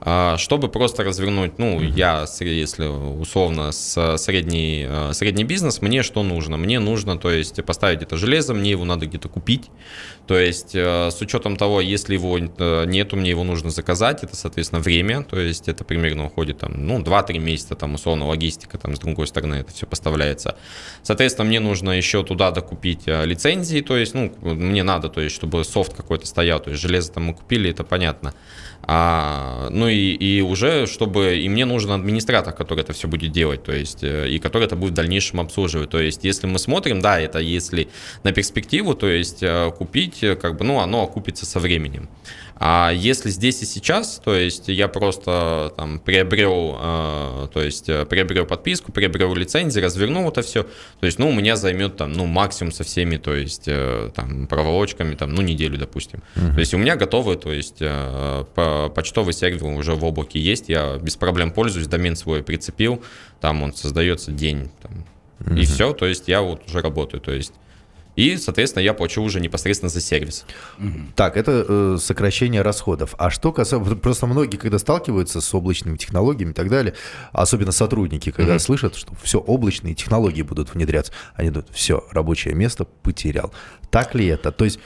а, 0.04 0.36
чтобы 0.36 0.68
просто 0.68 1.04
развернуть, 1.04 1.58
ну, 1.58 1.80
mm-hmm. 1.80 1.92
я, 1.94 2.26
если 2.40 2.86
условно 2.86 3.70
с 3.70 4.16
средний, 4.18 4.84
а, 4.88 5.12
средний 5.12 5.44
бизнес, 5.44 5.80
мне 5.80 6.02
что 6.02 6.24
нужно? 6.24 6.56
Мне 6.56 6.80
нужно, 6.80 7.16
то 7.16 7.30
есть, 7.30 7.64
поставить 7.64 8.02
это 8.02 8.16
железо, 8.16 8.52
мне 8.52 8.72
его 8.72 8.84
надо 8.84 9.06
где-то 9.06 9.28
купить, 9.28 9.70
то 10.26 10.38
есть, 10.38 10.72
а, 10.74 11.10
с 11.10 11.20
учетом 11.20 11.56
того, 11.56 11.80
если 11.80 12.14
его 12.14 12.38
нету, 12.38 13.16
мне 13.16 13.30
его 13.30 13.44
нужно 13.44 13.70
заказать, 13.70 14.22
это, 14.22 14.36
соответственно, 14.36 14.80
время, 14.80 15.22
то 15.22 15.38
есть, 15.38 15.68
это 15.68 15.84
примерно 15.84 16.26
уходит 16.26 16.58
там, 16.58 16.86
ну, 16.86 17.00
2-3 17.00 17.38
месяца, 17.38 17.74
там, 17.74 17.94
условно, 17.94 18.26
логистика, 18.26 18.78
там, 18.78 18.94
с 18.96 18.98
другой 18.98 19.26
стороны, 19.26 19.56
это 19.56 19.72
все 19.72 19.86
поставляется. 19.86 20.56
Соответственно, 21.02 21.48
мне 21.48 21.60
нужно 21.60 21.90
еще 21.90 22.22
туда 22.22 22.50
докупить 22.50 23.06
лицензии, 23.06 23.80
то 23.80 23.96
есть, 23.96 24.14
ну, 24.14 24.32
мне 24.40 24.82
надо, 24.82 25.08
то 25.08 25.20
есть, 25.20 25.34
чтобы 25.34 25.64
софт 25.64 25.94
какой-то 25.94 26.26
стоял, 26.26 26.60
то 26.60 26.70
есть, 26.70 26.82
железо 26.82 27.12
там 27.12 27.24
мы 27.24 27.34
купили, 27.34 27.70
это 27.70 27.84
понятно. 27.84 28.34
А, 28.84 29.68
ну 29.70 29.86
и, 29.86 30.12
и 30.12 30.40
уже, 30.40 30.86
чтобы 30.86 31.38
и 31.38 31.48
мне 31.48 31.64
нужен 31.64 31.92
администратор, 31.92 32.52
который 32.52 32.80
это 32.80 32.92
все 32.92 33.06
будет 33.06 33.30
делать, 33.30 33.62
то 33.62 33.72
есть, 33.72 34.02
э, 34.02 34.28
и 34.28 34.38
который 34.40 34.64
это 34.64 34.74
будет 34.74 34.92
в 34.92 34.96
дальнейшем 34.96 35.40
обслуживать. 35.40 35.90
То 35.90 36.00
есть, 36.00 36.24
если 36.24 36.48
мы 36.48 36.58
смотрим, 36.58 37.00
да, 37.00 37.20
это 37.20 37.38
если 37.38 37.88
на 38.24 38.32
перспективу, 38.32 38.94
то 38.94 39.06
есть 39.08 39.42
э, 39.42 39.70
купить, 39.78 40.24
э, 40.24 40.34
как 40.34 40.56
бы, 40.56 40.64
ну, 40.64 40.80
оно 40.80 41.04
окупится 41.04 41.46
со 41.46 41.60
временем. 41.60 42.08
А 42.64 42.92
если 42.92 43.28
здесь 43.30 43.60
и 43.62 43.66
сейчас, 43.66 44.20
то 44.24 44.36
есть 44.36 44.68
я 44.68 44.86
просто 44.86 45.72
там 45.76 45.98
приобрел, 45.98 46.76
э, 46.80 47.48
то 47.52 47.60
есть 47.60 47.86
приобрел 47.86 48.46
подписку, 48.46 48.92
приобрел 48.92 49.34
лицензию, 49.34 49.82
развернул 49.82 50.28
это 50.28 50.42
все, 50.42 50.62
то 50.62 51.06
есть, 51.06 51.18
ну, 51.18 51.30
у 51.30 51.32
меня 51.32 51.56
займет 51.56 51.96
там, 51.96 52.12
ну, 52.12 52.26
максимум 52.26 52.70
со 52.70 52.84
всеми, 52.84 53.16
то 53.16 53.34
есть, 53.34 53.64
э, 53.66 54.12
там, 54.14 54.46
проволочками, 54.46 55.16
там, 55.16 55.34
ну, 55.34 55.42
неделю, 55.42 55.76
допустим. 55.76 56.22
Uh-huh. 56.36 56.54
То 56.54 56.60
есть 56.60 56.72
у 56.72 56.78
меня 56.78 56.94
готовы, 56.94 57.34
то 57.34 57.52
есть, 57.52 57.78
э, 57.80 58.44
по, 58.54 58.88
почтовый 58.94 59.34
сервер 59.34 59.64
уже 59.64 59.96
в 59.96 60.04
облаке 60.04 60.38
есть, 60.38 60.68
я 60.68 60.98
без 60.98 61.16
проблем 61.16 61.50
пользуюсь, 61.50 61.88
домен 61.88 62.14
свой 62.14 62.44
прицепил, 62.44 63.02
там 63.40 63.64
он 63.64 63.74
создается 63.74 64.30
день, 64.30 64.70
там, 64.80 65.04
uh-huh. 65.40 65.60
и 65.60 65.64
все, 65.64 65.94
то 65.94 66.06
есть 66.06 66.28
я 66.28 66.42
вот 66.42 66.62
уже 66.68 66.80
работаю, 66.80 67.20
то 67.20 67.32
есть 67.32 67.54
и, 68.14 68.36
соответственно, 68.36 68.82
я 68.82 68.92
плачу 68.92 69.22
уже 69.22 69.40
непосредственно 69.40 69.88
за 69.88 70.00
сервис. 70.00 70.44
Так, 71.16 71.36
это 71.36 71.64
э, 71.66 71.96
сокращение 72.00 72.62
расходов. 72.62 73.14
А 73.18 73.30
что 73.30 73.52
касается... 73.52 73.94
Просто 73.96 74.26
многие, 74.26 74.56
когда 74.56 74.78
сталкиваются 74.78 75.40
с 75.40 75.54
облачными 75.54 75.96
технологиями 75.96 76.50
и 76.50 76.54
так 76.54 76.68
далее, 76.68 76.94
особенно 77.32 77.72
сотрудники, 77.72 78.30
когда 78.30 78.56
mm-hmm. 78.56 78.58
слышат, 78.58 78.96
что 78.96 79.14
все 79.22 79.38
облачные 79.38 79.94
технологии 79.94 80.42
будут 80.42 80.74
внедряться, 80.74 81.12
они 81.34 81.50
думают, 81.50 81.70
все, 81.72 82.04
рабочее 82.10 82.54
место 82.54 82.84
потерял. 82.84 83.52
Так 83.90 84.14
ли 84.14 84.26
это? 84.26 84.52
То 84.52 84.64
есть 84.64 84.78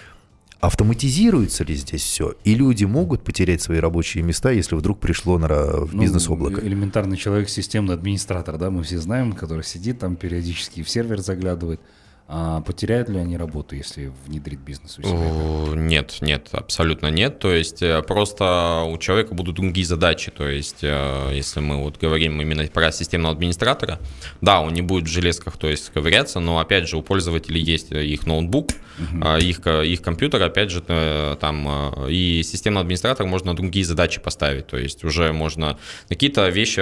автоматизируется 0.61 1.65
ли 1.65 1.75
здесь 1.75 2.03
все? 2.03 2.35
И 2.45 2.55
люди 2.55 2.85
могут 2.85 3.25
потерять 3.25 3.61
свои 3.61 3.79
рабочие 3.79 4.23
места, 4.23 4.51
если 4.51 4.77
вдруг 4.77 5.01
пришло 5.01 5.39
на, 5.39 5.49
в 5.49 5.95
ну, 5.95 6.03
бизнес-облако? 6.03 6.61
Ну, 6.61 6.67
элементарный 6.67 7.17
человек, 7.17 7.49
системный 7.49 7.95
администратор, 7.95 8.57
да, 8.57 8.71
мы 8.71 8.83
все 8.83 8.99
знаем, 8.99 9.33
который 9.33 9.65
сидит 9.65 9.99
там 9.99 10.17
периодически 10.17 10.83
в 10.83 10.89
сервер 10.89 11.21
заглядывает. 11.21 11.81
А 12.29 12.61
потеряют 12.61 13.09
ли 13.09 13.19
они 13.19 13.37
работу, 13.37 13.77
если 13.77 14.13
внедрит 14.27 14.59
бизнес 14.59 14.99
у 14.99 15.03
себя? 15.03 15.81
Нет, 15.81 16.17
нет, 16.21 16.49
абсолютно 16.51 17.09
нет. 17.09 17.39
То 17.39 17.53
есть 17.53 17.83
э, 17.83 18.03
просто 18.03 18.83
у 18.89 18.99
человека 18.99 19.33
будут 19.33 19.55
другие 19.55 19.87
задачи. 19.87 20.33
То 20.33 20.49
есть 20.49 20.83
э, 20.83 21.31
если 21.33 21.61
мы 21.61 21.77
вот 21.77 22.01
говорим 22.01 22.41
именно 22.41 22.67
про 22.67 22.91
системного 22.91 23.33
администратора, 23.33 24.01
да, 24.41 24.61
он 24.61 24.75
не 24.75 24.83
будет 24.83 25.05
в 25.05 25.07
железках, 25.07 25.57
то 25.57 25.69
есть 25.69 25.91
ковыряться, 25.91 26.41
но 26.41 26.59
опять 26.59 26.89
же 26.89 26.97
у 26.97 27.03
пользователей 27.03 27.61
есть 27.61 27.93
их 27.93 28.27
ноутбук, 28.27 28.71
uh-huh. 28.99 29.41
их, 29.41 29.65
их 29.65 30.03
компьютер, 30.03 30.43
опять 30.43 30.73
же 30.73 30.83
э, 30.89 31.37
там 31.41 32.09
и 32.09 32.43
системный 32.43 32.81
администратор 32.81 33.25
можно 33.25 33.55
другие 33.55 33.85
задачи 33.85 34.21
поставить. 34.21 34.67
То 34.67 34.79
есть 34.79 35.05
уже 35.05 35.33
можно 35.33 35.79
какие-то 36.09 36.49
вещи, 36.49 36.81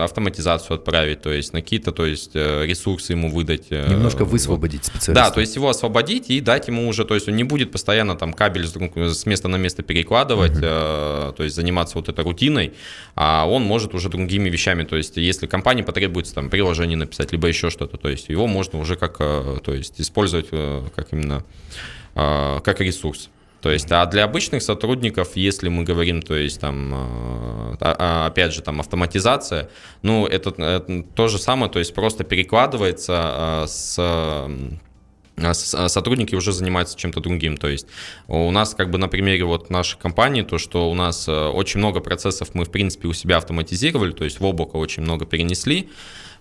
автоматизацию 0.00 0.76
отправить, 0.76 1.22
то 1.22 1.32
есть 1.32 1.52
на 1.52 1.60
какие-то 1.60 1.90
то 1.90 2.06
есть 2.06 2.36
ресурсы 2.36 3.14
ему 3.14 3.30
выдать. 3.30 3.72
Немножко 3.72 4.24
высвободить 4.24 4.75
освободить 4.76 4.84
специалиста. 4.84 5.12
Да, 5.12 5.30
то 5.30 5.40
есть 5.40 5.56
его 5.56 5.68
освободить 5.68 6.30
и 6.30 6.40
дать 6.40 6.68
ему 6.68 6.88
уже, 6.88 7.04
то 7.04 7.14
есть 7.14 7.28
он 7.28 7.36
не 7.36 7.44
будет 7.44 7.72
постоянно 7.72 8.16
там 8.16 8.32
кабель 8.32 8.66
с 8.66 9.26
места 9.26 9.48
на 9.48 9.56
место 9.56 9.82
перекладывать, 9.82 10.52
uh-huh. 10.52 11.30
э, 11.30 11.32
то 11.36 11.42
есть 11.42 11.56
заниматься 11.56 11.96
вот 11.96 12.08
этой 12.08 12.24
рутиной, 12.24 12.72
а 13.14 13.46
он 13.48 13.62
может 13.62 13.94
уже 13.94 14.08
другими 14.08 14.48
вещами, 14.48 14.84
то 14.84 14.96
есть 14.96 15.16
если 15.16 15.46
компании 15.46 15.82
потребуется 15.82 16.34
там 16.34 16.50
приложение 16.50 16.96
написать, 16.96 17.32
либо 17.32 17.48
еще 17.48 17.70
что-то, 17.70 17.96
то 17.96 18.08
есть 18.08 18.28
его 18.28 18.46
можно 18.46 18.78
уже 18.78 18.96
как, 18.96 19.16
э, 19.20 19.58
то 19.64 19.74
есть 19.74 20.00
использовать 20.00 20.48
э, 20.52 20.84
как 20.94 21.12
именно 21.12 21.44
э, 22.14 22.60
как 22.62 22.80
ресурс. 22.80 23.30
То 23.66 23.72
есть, 23.72 23.90
а 23.90 24.06
для 24.06 24.22
обычных 24.22 24.62
сотрудников, 24.62 25.30
если 25.34 25.68
мы 25.68 25.82
говорим, 25.82 26.22
то 26.22 26.36
есть 26.36 26.60
там, 26.60 26.92
а, 26.94 27.76
а, 27.80 28.26
опять 28.26 28.54
же, 28.54 28.62
там 28.62 28.78
автоматизация, 28.78 29.68
ну, 30.02 30.24
это, 30.24 30.50
это 30.50 31.02
то 31.16 31.26
же 31.26 31.40
самое, 31.40 31.68
то 31.68 31.80
есть 31.80 31.92
просто 31.92 32.22
перекладывается 32.22 33.14
а, 33.16 33.64
с 33.66 33.98
а 35.38 35.52
сотрудники 35.52 36.34
уже 36.36 36.52
занимаются 36.52 36.96
чем-то 36.96 37.20
другим. 37.20 37.56
То 37.56 37.68
есть 37.68 37.88
у 38.28 38.50
нас 38.52 38.74
как 38.74 38.90
бы 38.90 38.98
на 38.98 39.08
примере 39.08 39.44
вот 39.44 39.68
нашей 39.68 39.98
компании, 39.98 40.42
то, 40.42 40.58
что 40.58 40.88
у 40.88 40.94
нас 40.94 41.28
э, 41.28 41.32
очень 41.32 41.78
много 41.78 42.00
процессов 42.00 42.54
мы, 42.54 42.64
в 42.64 42.70
принципе, 42.70 43.08
у 43.08 43.12
себя 43.12 43.36
автоматизировали, 43.36 44.12
то 44.12 44.24
есть 44.24 44.40
в 44.40 44.44
облако 44.44 44.76
очень 44.76 45.02
много 45.02 45.26
перенесли, 45.26 45.90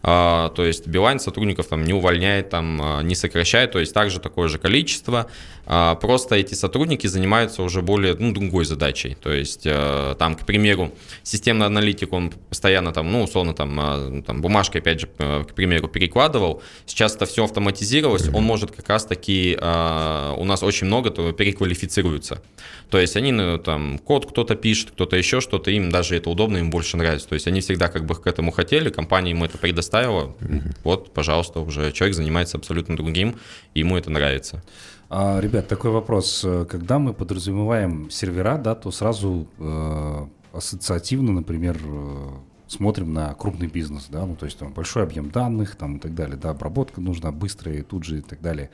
то 0.01 0.53
есть 0.57 0.87
Билайн 0.87 1.19
сотрудников 1.19 1.67
там 1.67 1.83
не 1.83 1.93
увольняет, 1.93 2.49
там, 2.49 2.79
а, 2.81 3.01
не 3.01 3.15
сокращает, 3.15 3.71
то 3.71 3.79
есть 3.79 3.93
также 3.93 4.19
такое 4.19 4.47
же 4.49 4.59
количество. 4.59 5.27
А, 5.65 5.95
просто 5.95 6.35
эти 6.35 6.53
сотрудники 6.53 7.07
занимаются 7.07 7.63
уже 7.63 7.81
более 7.81 8.15
ну, 8.15 8.31
другой 8.31 8.65
задачей. 8.65 9.17
То 9.21 9.31
есть 9.31 9.63
там, 9.63 10.35
к 10.35 10.45
примеру, 10.45 10.91
системный 11.23 11.65
аналитик, 11.65 12.13
он 12.13 12.31
постоянно 12.49 12.91
там, 12.91 13.11
ну, 13.11 13.23
условно, 13.23 13.53
там, 13.53 14.23
там 14.23 14.41
бумажкой, 14.41 14.81
опять 14.81 15.01
же, 15.01 15.07
к 15.07 15.53
примеру, 15.55 15.87
перекладывал. 15.87 16.61
Сейчас 16.85 17.15
это 17.15 17.25
все 17.25 17.43
автоматизировалось, 17.43 18.29
он 18.33 18.43
может 18.43 18.71
как 18.71 18.87
раз-таки, 18.89 19.57
у 19.59 20.43
нас 20.43 20.61
очень 20.61 20.87
много 20.87 21.09
то 21.09 21.31
переквалифицируется. 21.31 22.41
То 22.89 22.99
есть 22.99 23.15
они, 23.15 23.31
ну, 23.31 23.57
там, 23.57 23.97
код 23.97 24.27
кто-то 24.29 24.55
пишет, 24.55 24.91
кто-то 24.91 25.15
еще 25.15 25.41
что-то, 25.41 25.71
им 25.71 25.89
даже 25.89 26.15
это 26.15 26.29
удобно, 26.29 26.57
им 26.57 26.69
больше 26.69 26.97
нравится. 26.97 27.27
То 27.27 27.33
есть 27.33 27.47
они 27.47 27.61
всегда 27.61 27.87
как 27.87 28.05
бы 28.05 28.15
к 28.15 28.27
этому 28.27 28.51
хотели, 28.51 28.89
компания 28.89 29.31
им 29.31 29.43
это 29.43 29.57
предоставила, 29.85 30.15
оставила, 30.15 30.73
вот, 30.83 31.13
пожалуйста, 31.13 31.59
уже 31.59 31.91
человек 31.91 32.15
занимается 32.15 32.57
абсолютно 32.57 32.95
другим, 32.95 33.35
и 33.73 33.79
ему 33.79 33.97
это 33.97 34.09
нравится. 34.09 34.63
А, 35.09 35.39
ребят, 35.39 35.67
такой 35.67 35.91
вопрос. 35.91 36.45
Когда 36.69 36.99
мы 36.99 37.13
подразумеваем 37.13 38.09
сервера, 38.09 38.57
да, 38.57 38.75
то 38.75 38.91
сразу 38.91 39.47
э, 39.59 40.27
ассоциативно, 40.53 41.31
например, 41.31 41.79
э, 41.83 42.29
смотрим 42.67 43.13
на 43.13 43.33
крупный 43.35 43.67
бизнес, 43.67 44.07
да, 44.09 44.25
ну, 44.25 44.35
то 44.35 44.45
есть 44.45 44.57
там 44.57 44.73
большой 44.73 45.03
объем 45.03 45.29
данных 45.29 45.75
там 45.75 45.97
и 45.97 45.99
так 45.99 46.15
далее, 46.15 46.37
да, 46.37 46.49
обработка 46.49 47.01
нужна 47.01 47.31
быстрая, 47.31 47.83
тут 47.83 48.03
же 48.03 48.19
и 48.19 48.21
так 48.21 48.41
далее. 48.41 48.71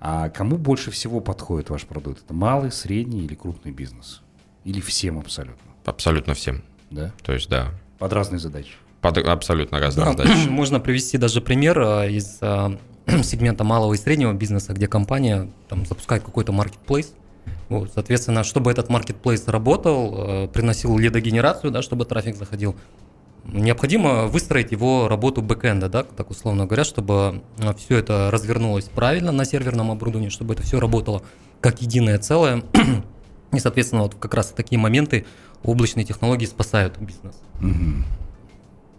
А 0.00 0.28
кому 0.30 0.56
больше 0.56 0.90
всего 0.90 1.20
подходит 1.20 1.70
ваш 1.70 1.84
продукт? 1.84 2.22
Это 2.24 2.34
малый, 2.34 2.72
средний 2.72 3.24
или 3.24 3.34
крупный 3.34 3.72
бизнес? 3.72 4.22
Или 4.64 4.80
всем 4.80 5.18
абсолютно? 5.18 5.72
Абсолютно 5.84 6.34
всем. 6.34 6.62
Да? 6.90 7.12
То 7.22 7.32
есть, 7.32 7.48
да. 7.48 7.72
Под 7.98 8.12
разные 8.12 8.38
задачи 8.38 8.72
под 9.00 9.18
абсолютно 9.18 9.80
разные 9.80 10.06
да, 10.06 10.12
задачи. 10.12 10.48
Можно 10.50 10.80
привести 10.80 11.18
даже 11.18 11.40
пример 11.40 11.78
а, 11.80 12.06
из 12.06 12.38
а, 12.40 12.76
сегмента 13.22 13.64
малого 13.64 13.94
и 13.94 13.96
среднего 13.96 14.32
бизнеса, 14.32 14.72
где 14.72 14.86
компания 14.86 15.48
там, 15.68 15.86
запускает 15.86 16.22
какой-то 16.22 16.52
маркетплейс. 16.52 17.14
Вот, 17.68 17.90
соответственно, 17.94 18.44
чтобы 18.44 18.70
этот 18.70 18.88
маркетплейс 18.90 19.46
работал, 19.48 20.14
а, 20.16 20.48
приносил 20.48 20.96
лидогенерацию, 20.98 21.70
да, 21.70 21.82
чтобы 21.82 22.04
трафик 22.04 22.36
заходил, 22.36 22.76
необходимо 23.44 24.26
выстроить 24.26 24.70
его 24.70 25.08
работу 25.08 25.40
бэкэнда, 25.40 25.88
да, 25.88 26.02
так 26.02 26.30
условно 26.30 26.66
говоря, 26.66 26.84
чтобы 26.84 27.42
все 27.78 27.96
это 27.96 28.30
развернулось 28.30 28.84
правильно 28.84 29.32
на 29.32 29.46
серверном 29.46 29.90
оборудовании, 29.90 30.28
чтобы 30.28 30.54
это 30.54 30.62
все 30.62 30.78
работало 30.78 31.22
как 31.60 31.80
единое 31.80 32.18
целое. 32.18 32.62
И, 33.52 33.58
соответственно, 33.58 34.02
вот 34.02 34.14
как 34.14 34.34
раз 34.34 34.48
в 34.50 34.54
такие 34.54 34.78
моменты 34.78 35.26
облачные 35.64 36.04
технологии 36.04 36.46
спасают 36.46 36.98
бизнес. 36.98 37.34
Угу. 37.60 38.04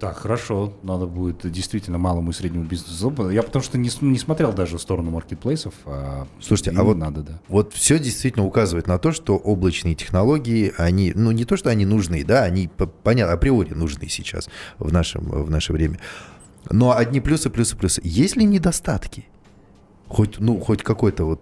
Так, 0.01 0.17
хорошо. 0.17 0.73
Надо 0.81 1.05
будет 1.05 1.49
действительно 1.51 1.99
малому 1.99 2.31
и 2.31 2.33
среднему 2.33 2.65
бизнесу. 2.65 3.29
Я 3.29 3.43
потому 3.43 3.61
что 3.61 3.77
не, 3.77 3.91
не 4.01 4.17
смотрел 4.17 4.51
даже 4.51 4.79
в 4.79 4.81
сторону 4.81 5.11
маркетплейсов. 5.11 5.75
А 5.85 6.25
Слушайте, 6.39 6.71
а 6.75 6.81
вот 6.81 6.97
надо, 6.97 7.21
да. 7.21 7.39
Вот 7.47 7.71
все 7.73 7.99
действительно 7.99 8.43
указывает 8.43 8.87
на 8.87 8.97
то, 8.97 9.11
что 9.11 9.37
облачные 9.37 9.93
технологии, 9.93 10.73
они, 10.75 11.13
ну 11.13 11.29
не 11.29 11.45
то, 11.45 11.55
что 11.55 11.69
они 11.69 11.85
нужны, 11.85 12.25
да, 12.25 12.41
они 12.41 12.67
понятно, 13.03 13.35
априори 13.35 13.75
нужны 13.75 14.09
сейчас 14.09 14.49
в 14.79 14.91
нашем 14.91 15.23
в 15.25 15.51
наше 15.51 15.71
время. 15.71 15.99
Но 16.71 16.97
одни 16.97 17.21
плюсы, 17.21 17.51
плюсы, 17.51 17.77
плюсы. 17.77 18.01
Есть 18.03 18.35
ли 18.35 18.45
недостатки? 18.45 19.27
Хоть, 20.07 20.39
ну, 20.39 20.59
хоть 20.59 20.81
какой-то 20.81 21.25
вот 21.25 21.41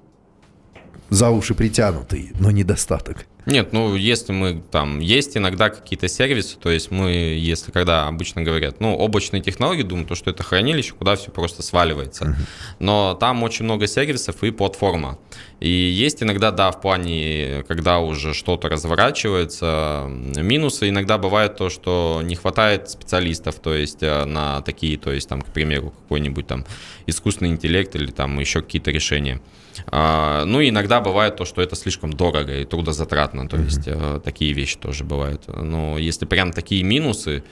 за 1.10 1.30
уши 1.30 1.56
притянутый, 1.56 2.34
но 2.42 2.52
недостаток. 2.52 3.26
Нет, 3.50 3.74
ну 3.74 3.96
если 3.96 4.32
мы 4.32 4.62
там, 4.72 5.00
есть 5.00 5.36
иногда 5.36 5.70
какие-то 5.70 6.08
сервисы, 6.08 6.58
то 6.58 6.70
есть 6.70 6.92
мы, 6.92 7.12
если 7.12 7.72
когда 7.72 8.08
обычно 8.08 8.44
говорят, 8.44 8.80
ну, 8.80 8.96
облачные 8.96 9.42
технологии, 9.42 9.82
думаю, 9.82 10.06
то, 10.06 10.16
что 10.16 10.30
это 10.30 10.44
хранилище, 10.44 10.94
куда 10.94 11.16
все 11.16 11.32
просто 11.32 11.64
сваливается. 11.64 12.26
Uh-huh. 12.26 12.36
Но 12.80 13.18
там 13.20 13.44
очень 13.44 13.66
много 13.66 13.88
сервисов 13.88 14.44
и 14.44 14.52
платформа. 14.52 15.18
И 15.60 15.70
есть 15.70 16.22
иногда, 16.24 16.52
да, 16.52 16.72
в 16.72 16.80
плане, 16.80 17.66
когда 17.68 18.00
уже 18.00 18.34
что-то 18.34 18.70
разворачивается, 18.70 20.06
минусы 20.08 20.90
иногда 20.90 21.18
бывает 21.18 21.58
то, 21.58 21.70
что 21.70 22.22
не 22.24 22.36
хватает 22.36 22.90
специалистов, 22.90 23.56
то 23.56 23.74
есть 23.74 24.02
э, 24.02 24.26
на 24.26 24.62
такие, 24.62 24.98
то 24.98 25.12
есть 25.12 25.28
там, 25.28 25.42
к 25.42 25.48
примеру, 25.48 25.92
какой-нибудь 26.04 26.48
там 26.48 26.66
искусственный 27.08 27.52
интеллект 27.52 27.96
или 27.96 28.12
там 28.12 28.40
еще 28.40 28.62
какие-то 28.62 28.92
решения. 28.92 29.42
А, 29.88 30.46
ну, 30.46 30.62
иногда 30.62 31.02
бывает 31.02 31.36
то, 31.36 31.46
что 31.46 31.62
это 31.62 31.76
слишком 31.76 32.14
дорого 32.14 32.60
и 32.60 32.66
трудозатратно, 32.66 33.48
то 33.48 33.58
mm-hmm. 33.58 33.66
есть 33.66 33.88
э, 33.88 34.22
такие 34.24 34.54
вещи 34.54 34.78
тоже 34.78 35.04
бывают. 35.04 35.44
Но 35.48 35.98
если 35.98 36.26
прям 36.26 36.52
такие 36.52 36.84
минусы, 36.84 37.44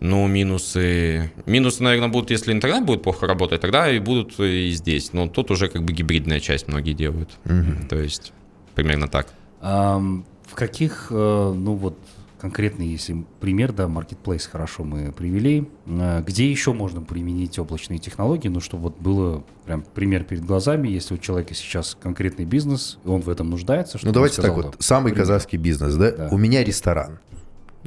ну, 0.00 0.26
минусы... 0.26 1.32
Минусы, 1.46 1.82
наверное, 1.82 2.08
будут, 2.08 2.30
если 2.30 2.52
интернет 2.52 2.84
будет 2.84 3.02
плохо 3.02 3.26
работать, 3.26 3.60
тогда 3.60 3.90
и 3.90 3.98
будут 3.98 4.38
и 4.38 4.70
здесь. 4.70 5.12
Но 5.12 5.28
тут 5.28 5.50
уже 5.50 5.68
как 5.68 5.82
бы 5.84 5.92
гибридная 5.92 6.40
часть 6.40 6.68
многие 6.68 6.92
делают. 6.92 7.30
Mm-hmm. 7.44 7.88
То 7.88 7.96
есть 7.96 8.32
примерно 8.74 9.08
так. 9.08 9.28
А, 9.60 9.98
в 9.98 10.54
каких, 10.54 11.08
э, 11.10 11.52
ну 11.56 11.74
вот, 11.74 11.98
конкретный, 12.44 12.88
если 12.88 13.24
пример, 13.40 13.72
да, 13.72 13.84
Marketplace 13.84 14.46
хорошо 14.50 14.84
мы 14.84 15.12
привели. 15.12 15.66
А, 15.86 16.20
где 16.20 16.50
еще 16.50 16.74
можно 16.74 17.00
применить 17.00 17.58
облачные 17.58 17.98
технологии? 17.98 18.48
Ну, 18.48 18.60
чтобы 18.60 18.82
вот 18.82 19.00
было 19.00 19.42
прям 19.64 19.82
пример 19.94 20.24
перед 20.24 20.44
глазами, 20.44 20.88
если 20.88 21.14
у 21.14 21.16
человека 21.16 21.54
сейчас 21.54 21.96
конкретный 21.98 22.44
бизнес, 22.44 22.98
и 23.02 23.08
он 23.08 23.22
в 23.22 23.30
этом 23.30 23.48
нуждается. 23.48 23.98
Ну, 24.02 24.12
давайте 24.12 24.42
сказал, 24.42 24.56
так 24.56 24.64
вот, 24.66 24.76
самый 24.80 25.12
пример. 25.12 25.20
казахский 25.20 25.56
бизнес, 25.56 25.94
да? 25.94 26.10
да? 26.10 26.28
У 26.32 26.36
меня 26.36 26.62
ресторан. 26.62 27.18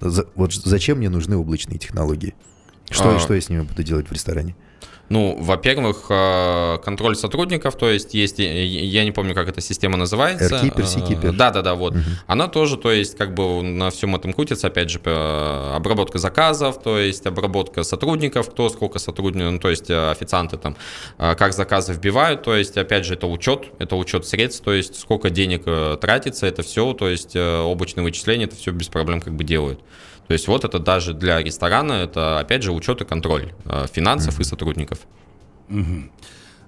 За, 0.01 0.27
вот 0.33 0.51
зачем 0.55 0.97
мне 0.97 1.09
нужны 1.09 1.37
облачные 1.37 1.77
технологии? 1.77 2.33
Что, 2.89 3.15
а... 3.15 3.19
что 3.19 3.35
я 3.35 3.41
с 3.41 3.49
ними 3.49 3.61
буду 3.61 3.83
делать 3.83 4.07
в 4.07 4.11
ресторане? 4.11 4.55
Ну, 5.09 5.37
во-первых, 5.39 6.05
э, 6.09 6.77
контроль 6.83 7.15
сотрудников, 7.15 7.77
то 7.77 7.89
есть 7.89 8.13
есть, 8.13 8.39
я 8.39 9.03
не 9.05 9.11
помню, 9.11 9.33
как 9.33 9.47
эта 9.47 9.61
система 9.61 9.97
называется. 9.97 10.55
AirKeeper, 10.55 10.83
Seakeeper. 10.83 11.31
Да-да-да, 11.31 11.75
вот. 11.75 11.93
Угу. 11.93 12.01
Она 12.27 12.47
тоже, 12.47 12.77
то 12.77 12.91
есть 12.91 13.17
как 13.17 13.33
бы 13.33 13.61
на 13.61 13.89
всем 13.89 14.15
этом 14.15 14.33
крутится, 14.33 14.67
опять 14.67 14.89
же, 14.89 14.99
обработка 14.99 16.17
заказов, 16.19 16.81
то 16.81 16.99
есть 16.99 17.25
обработка 17.25 17.83
сотрудников, 17.83 18.49
кто 18.49 18.67
сколько 18.69 18.99
сотрудников, 18.99 19.51
ну, 19.53 19.59
то 19.59 19.69
есть 19.69 19.89
э, 19.89 20.11
официанты 20.11 20.57
там, 20.57 20.75
э, 21.17 21.35
как 21.35 21.53
заказы 21.53 21.93
вбивают, 21.93 22.43
то 22.43 22.55
есть 22.55 22.77
опять 22.77 23.05
же 23.05 23.13
это 23.13 23.27
учет, 23.27 23.67
это 23.79 23.95
учет 23.95 24.27
средств, 24.27 24.63
то 24.63 24.73
есть 24.73 24.99
сколько 24.99 25.29
денег 25.29 25.63
тратится, 25.99 26.47
это 26.47 26.63
все, 26.63 26.93
то 26.93 27.07
есть 27.07 27.35
облачные 27.35 28.03
вычисления, 28.03 28.45
это 28.45 28.55
все 28.55 28.71
без 28.71 28.87
проблем 28.87 29.21
как 29.21 29.35
бы 29.35 29.43
делают. 29.43 29.79
То 30.27 30.33
есть 30.33 30.47
вот 30.47 30.65
это 30.65 30.79
даже 30.79 31.13
для 31.13 31.41
ресторана, 31.41 31.93
это 31.93 32.39
опять 32.39 32.61
же 32.63 32.73
учет 32.73 33.01
и 33.01 33.05
контроль 33.05 33.53
э, 33.65 33.87
финансов 33.91 34.37
mm-hmm. 34.37 34.41
и 34.41 34.45
сотрудников. 34.45 34.99
Mm-hmm. 35.69 36.11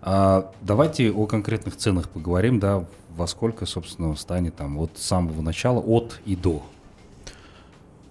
А, 0.02 0.52
давайте 0.62 1.12
о 1.12 1.26
конкретных 1.26 1.76
ценах 1.76 2.10
поговорим, 2.10 2.60
да, 2.60 2.86
во 3.10 3.28
сколько, 3.28 3.66
собственно, 3.66 4.16
станет 4.16 4.56
там 4.56 4.78
от 4.78 4.98
самого 4.98 5.42
начала, 5.42 5.80
от 5.80 6.20
и 6.26 6.38
до. 6.38 6.64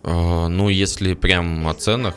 А, 0.02 0.48
ну, 0.48 0.68
если 0.68 1.14
прям 1.14 1.66
о 1.66 1.74
ценах, 1.74 2.14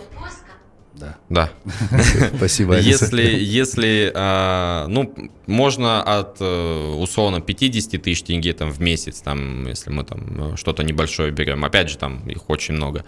да. 0.94 1.18
Да. 1.32 1.50
Спасибо. 2.36 2.78
Если, 2.78 3.22
если 3.24 4.12
а, 4.14 4.86
ну, 4.88 5.14
можно 5.48 6.04
от 6.04 6.38
э, 6.42 6.96
условно 6.98 7.40
50 7.40 8.02
тысяч 8.02 8.24
тенге 8.24 8.52
там, 8.52 8.70
в 8.70 8.82
месяц, 8.82 9.22
там, 9.22 9.66
если 9.66 9.92
мы 9.92 10.04
там 10.04 10.58
что-то 10.58 10.84
небольшое 10.84 11.32
берем, 11.32 11.64
опять 11.64 11.90
же, 11.90 11.98
там 11.98 12.28
их 12.28 12.50
очень 12.50 12.74
много, 12.74 13.06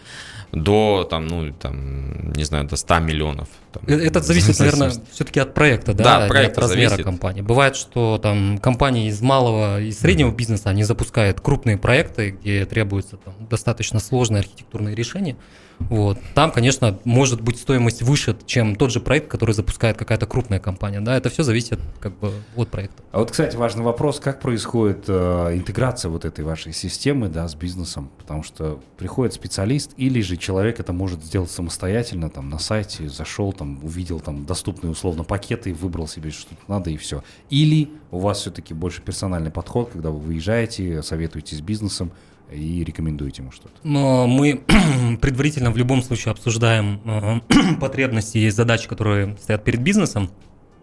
до, 0.53 1.05
там, 1.09 1.27
ну, 1.27 1.51
там, 1.51 2.31
не 2.31 2.45
знаю, 2.45 2.63
до 2.63 2.77
100 2.77 2.99
миллионов. 2.99 3.49
Там, 3.73 3.83
э, 3.87 3.95
Это 3.95 4.21
зависит, 4.21 4.57
наверное, 4.57 4.93
все-таки 5.11 5.41
от 5.41 5.53
проекта, 5.53 5.93
да, 5.93 6.25
от 6.25 6.57
размера 6.57 6.89
зависит. 6.91 7.03
компании. 7.03 7.41
Бывает, 7.41 7.75
что 7.75 8.19
там 8.23 8.57
компании 8.57 9.09
из 9.09 9.21
малого 9.21 9.81
и 9.81 9.91
среднего 9.91 10.31
бизнеса, 10.31 10.69
они 10.69 10.83
запускают 10.83 11.41
крупные 11.41 11.77
проекты, 11.77 12.31
где 12.31 12.65
требуется 12.65 13.17
там, 13.17 13.33
достаточно 13.49 13.99
сложные 13.99 14.39
архитектурные 14.39 14.95
решения, 14.95 15.35
вот. 15.79 16.17
Там, 16.33 16.51
конечно, 16.51 16.99
может 17.03 17.41
быть 17.41 17.57
стоимость 17.57 18.01
выше, 18.01 18.12
чем 18.15 18.75
тот 18.75 18.91
же 18.91 18.99
проект, 18.99 19.29
который 19.29 19.53
запускает 19.53 19.97
какая-то 19.97 20.25
крупная 20.25 20.59
компания. 20.59 21.01
Да, 21.01 21.17
это 21.17 21.29
все 21.29 21.43
зависит 21.43 21.79
как 21.99 22.17
бы 22.17 22.31
от 22.55 22.69
проекта. 22.69 23.03
А 23.11 23.19
вот, 23.19 23.31
кстати, 23.31 23.55
важный 23.55 23.83
вопрос, 23.83 24.19
как 24.19 24.39
происходит 24.39 25.05
э, 25.07 25.51
интеграция 25.53 26.09
вот 26.09 26.25
этой 26.25 26.43
вашей 26.43 26.73
системы, 26.73 27.29
да, 27.29 27.47
с 27.47 27.55
бизнесом, 27.55 28.09
потому 28.17 28.43
что 28.43 28.79
приходит 28.97 29.33
специалист 29.33 29.91
или 29.97 30.21
же 30.21 30.37
человек 30.37 30.79
это 30.79 30.93
может 30.93 31.23
сделать 31.23 31.51
самостоятельно, 31.51 32.29
там 32.29 32.49
на 32.49 32.59
сайте 32.59 33.09
зашел, 33.09 33.53
там 33.53 33.83
увидел 33.83 34.19
там 34.19 34.45
доступные 34.45 34.91
условно 34.91 35.23
пакеты, 35.23 35.73
выбрал 35.73 36.07
себе 36.07 36.31
что-то 36.31 36.55
надо 36.67 36.89
и 36.89 36.97
все. 36.97 37.23
Или 37.49 37.89
у 38.11 38.19
вас 38.19 38.39
все-таки 38.39 38.73
больше 38.73 39.01
персональный 39.01 39.51
подход, 39.51 39.89
когда 39.91 40.09
вы 40.09 40.19
выезжаете, 40.19 41.01
советуете 41.03 41.55
с 41.55 41.61
бизнесом, 41.61 42.11
и 42.53 42.83
рекомендуете 42.83 43.41
ему 43.41 43.51
что-то? 43.51 43.73
Но 43.83 44.27
мы 44.27 44.61
предварительно 45.21 45.71
в 45.71 45.77
любом 45.77 46.01
случае 46.01 46.31
обсуждаем 46.31 47.01
э, 47.05 47.75
потребности 47.79 48.37
и 48.37 48.49
задачи, 48.49 48.87
которые 48.87 49.37
стоят 49.37 49.63
перед 49.63 49.81
бизнесом. 49.81 50.29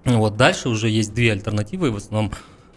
Вот 0.04 0.36
дальше 0.36 0.68
уже 0.68 0.88
есть 0.88 1.14
две 1.14 1.32
альтернативы, 1.32 1.90
в 1.90 1.96
основном 1.96 2.32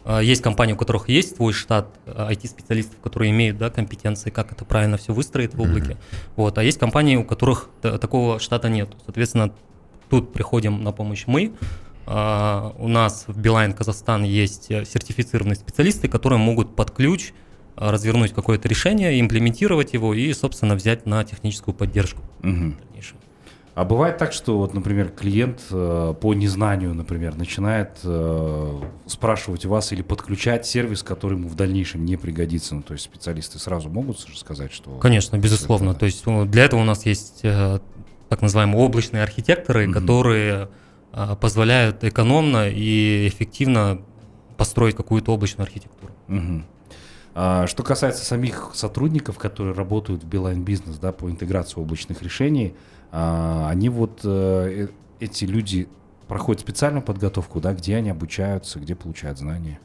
а, 0.05 0.19
есть 0.19 0.41
компании, 0.41 0.73
у 0.73 0.77
которых 0.77 1.09
есть 1.09 1.37
свой 1.37 1.53
штат 1.53 1.87
IT-специалистов, 2.05 2.95
а, 2.99 3.03
которые 3.03 3.31
имеют 3.31 3.57
да, 3.57 3.69
компетенции, 3.69 4.29
как 4.29 4.51
это 4.51 4.65
правильно 4.65 4.97
все 4.97 5.13
выстроить 5.13 5.53
в 5.53 5.61
облаке. 5.61 5.91
Mm-hmm. 5.91 6.17
Вот, 6.35 6.57
а 6.57 6.63
есть 6.63 6.79
компании, 6.79 7.15
у 7.15 7.23
которых 7.23 7.69
такого 7.81 8.39
штата 8.39 8.69
нет. 8.69 8.89
Соответственно, 9.05 9.53
тут 10.09 10.33
приходим 10.33 10.83
на 10.83 10.91
помощь 10.91 11.23
мы. 11.27 11.53
Uh, 12.05 12.75
у 12.79 12.89
нас 12.89 13.23
в 13.27 13.39
Билайн 13.39 13.71
Казахстан 13.71 14.23
есть 14.23 14.69
э, 14.69 14.83
сертифицированные 14.83 15.55
специалисты, 15.55 16.09
которые 16.09 16.37
могут 16.37 16.75
под 16.75 16.91
ключ 16.91 17.31
развернуть 17.75 18.33
какое-то 18.33 18.67
решение, 18.67 19.19
имплементировать 19.19 19.93
его 19.93 20.13
и, 20.13 20.31
собственно, 20.33 20.75
взять 20.75 21.05
на 21.05 21.23
техническую 21.23 21.73
поддержку. 21.73 22.21
Угу. 22.43 22.73
А 23.75 23.85
бывает 23.85 24.19
так, 24.19 24.33
что 24.33 24.59
вот, 24.59 24.75
например, 24.75 25.09
клиент 25.09 25.61
э, 25.71 26.13
по 26.21 26.33
незнанию, 26.35 26.93
например, 26.93 27.35
начинает 27.35 27.97
э, 28.03 28.81
спрашивать 29.07 29.65
у 29.65 29.69
вас 29.69 29.91
или 29.91 30.03
подключать 30.03 30.67
сервис, 30.67 31.01
который 31.01 31.39
ему 31.39 31.47
в 31.49 31.55
дальнейшем 31.55 32.05
не 32.05 32.15
пригодится. 32.15 32.75
Ну, 32.75 32.83
то 32.83 32.93
есть 32.93 33.05
специалисты 33.05 33.57
сразу 33.57 33.89
могут 33.89 34.19
сказать, 34.19 34.71
что... 34.71 34.91
Конечно, 34.99 35.37
безусловно. 35.39 35.91
Это... 35.91 36.01
То 36.01 36.05
есть 36.05 36.23
ну, 36.27 36.45
для 36.45 36.65
этого 36.65 36.81
у 36.81 36.83
нас 36.83 37.07
есть 37.07 37.39
э, 37.41 37.79
так 38.29 38.41
называемые 38.43 38.77
облачные 38.77 39.23
архитекторы, 39.23 39.85
угу. 39.85 39.93
которые 39.93 40.69
э, 41.11 41.35
позволяют 41.41 42.03
экономно 42.03 42.69
и 42.69 43.27
эффективно 43.27 44.01
построить 44.55 44.95
какую-то 44.95 45.33
облачную 45.33 45.65
архитектуру. 45.65 46.13
Угу. 46.29 46.63
А, 47.35 47.65
что 47.67 47.83
касается 47.83 48.23
самих 48.23 48.71
сотрудников, 48.73 49.37
которые 49.37 49.73
работают 49.73 50.23
в 50.23 50.27
Beeline 50.27 50.63
Business 50.63 50.99
да, 51.01 51.11
по 51.11 51.29
интеграции 51.29 51.79
облачных 51.79 52.21
решений, 52.21 52.75
а, 53.11 53.69
они 53.69 53.89
вот, 53.89 54.21
э, 54.23 54.27
э, 54.29 54.87
эти 55.19 55.45
люди 55.45 55.87
проходят 56.27 56.61
специальную 56.61 57.03
подготовку, 57.03 57.59
да, 57.59 57.73
где 57.73 57.95
они 57.95 58.09
обучаются, 58.09 58.79
где 58.79 58.95
получают 58.95 59.39
знания? 59.39 59.79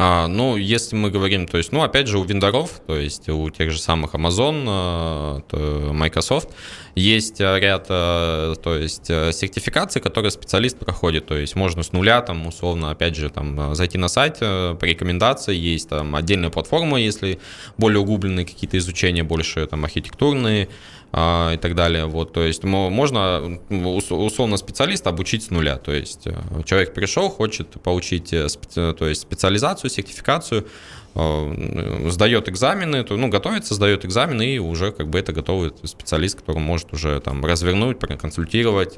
А, 0.00 0.28
ну, 0.28 0.56
если 0.56 0.94
мы 0.94 1.10
говорим, 1.10 1.48
то 1.48 1.58
есть, 1.58 1.72
ну, 1.72 1.82
опять 1.82 2.06
же, 2.06 2.20
у 2.20 2.22
вендоров, 2.22 2.80
то 2.86 2.96
есть 2.96 3.28
у 3.28 3.50
тех 3.50 3.72
же 3.72 3.80
самых 3.80 4.14
Amazon, 4.14 5.42
э, 5.50 5.90
Microsoft, 5.92 6.50
есть 6.94 7.40
ряд, 7.40 7.88
то 7.88 8.78
есть, 8.80 9.06
сертификаций, 9.06 10.00
которые 10.00 10.30
специалист 10.30 10.78
проходит, 10.78 11.26
то 11.26 11.36
есть 11.36 11.56
можно 11.56 11.82
с 11.82 11.92
нуля, 11.92 12.20
там, 12.22 12.46
условно, 12.46 12.92
опять 12.92 13.16
же, 13.16 13.28
там, 13.28 13.74
зайти 13.74 13.98
на 13.98 14.06
сайт, 14.06 14.38
по 14.38 14.78
рекомендации, 14.82 15.56
есть 15.56 15.88
там 15.88 16.14
отдельная 16.14 16.50
платформа, 16.50 17.00
если 17.00 17.40
более 17.76 17.98
углубленные 17.98 18.46
какие-то 18.46 18.78
изучения, 18.78 19.24
больше 19.24 19.66
там 19.66 19.84
архитектурные, 19.84 20.68
и 21.10 21.58
так 21.60 21.74
далее. 21.74 22.04
Вот, 22.04 22.32
то 22.34 22.42
есть 22.42 22.64
можно 22.64 23.58
условно 23.70 24.56
специалиста 24.58 25.08
обучить 25.08 25.44
с 25.44 25.50
нуля. 25.50 25.76
То 25.76 25.92
есть 25.92 26.26
э, 26.26 26.34
человек 26.64 26.92
пришел, 26.92 27.30
хочет 27.30 27.80
получить 27.82 28.32
э, 28.34 28.46
то 28.74 29.08
есть 29.08 29.22
специализацию, 29.22 29.88
сертификацию, 29.88 30.66
э, 31.14 32.08
сдает 32.10 32.50
экзамены, 32.50 33.06
ну, 33.08 33.28
готовится, 33.28 33.74
сдает 33.74 34.04
экзамены, 34.04 34.54
и 34.54 34.58
уже 34.58 34.92
как 34.92 35.08
бы 35.08 35.18
это 35.18 35.32
готовый 35.32 35.72
специалист, 35.84 36.38
который 36.40 36.58
может 36.58 36.92
уже 36.92 37.20
там 37.20 37.42
развернуть, 37.42 37.98
проконсультировать, 37.98 38.94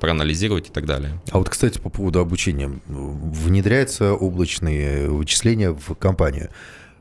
проанализировать 0.00 0.70
и 0.70 0.72
так 0.72 0.86
далее. 0.86 1.20
А 1.30 1.38
вот, 1.38 1.50
кстати, 1.50 1.78
по 1.78 1.90
поводу 1.90 2.20
обучения. 2.20 2.70
Внедряются 2.86 4.14
облачные 4.14 5.10
вычисления 5.10 5.72
в 5.72 5.94
компанию. 5.96 6.48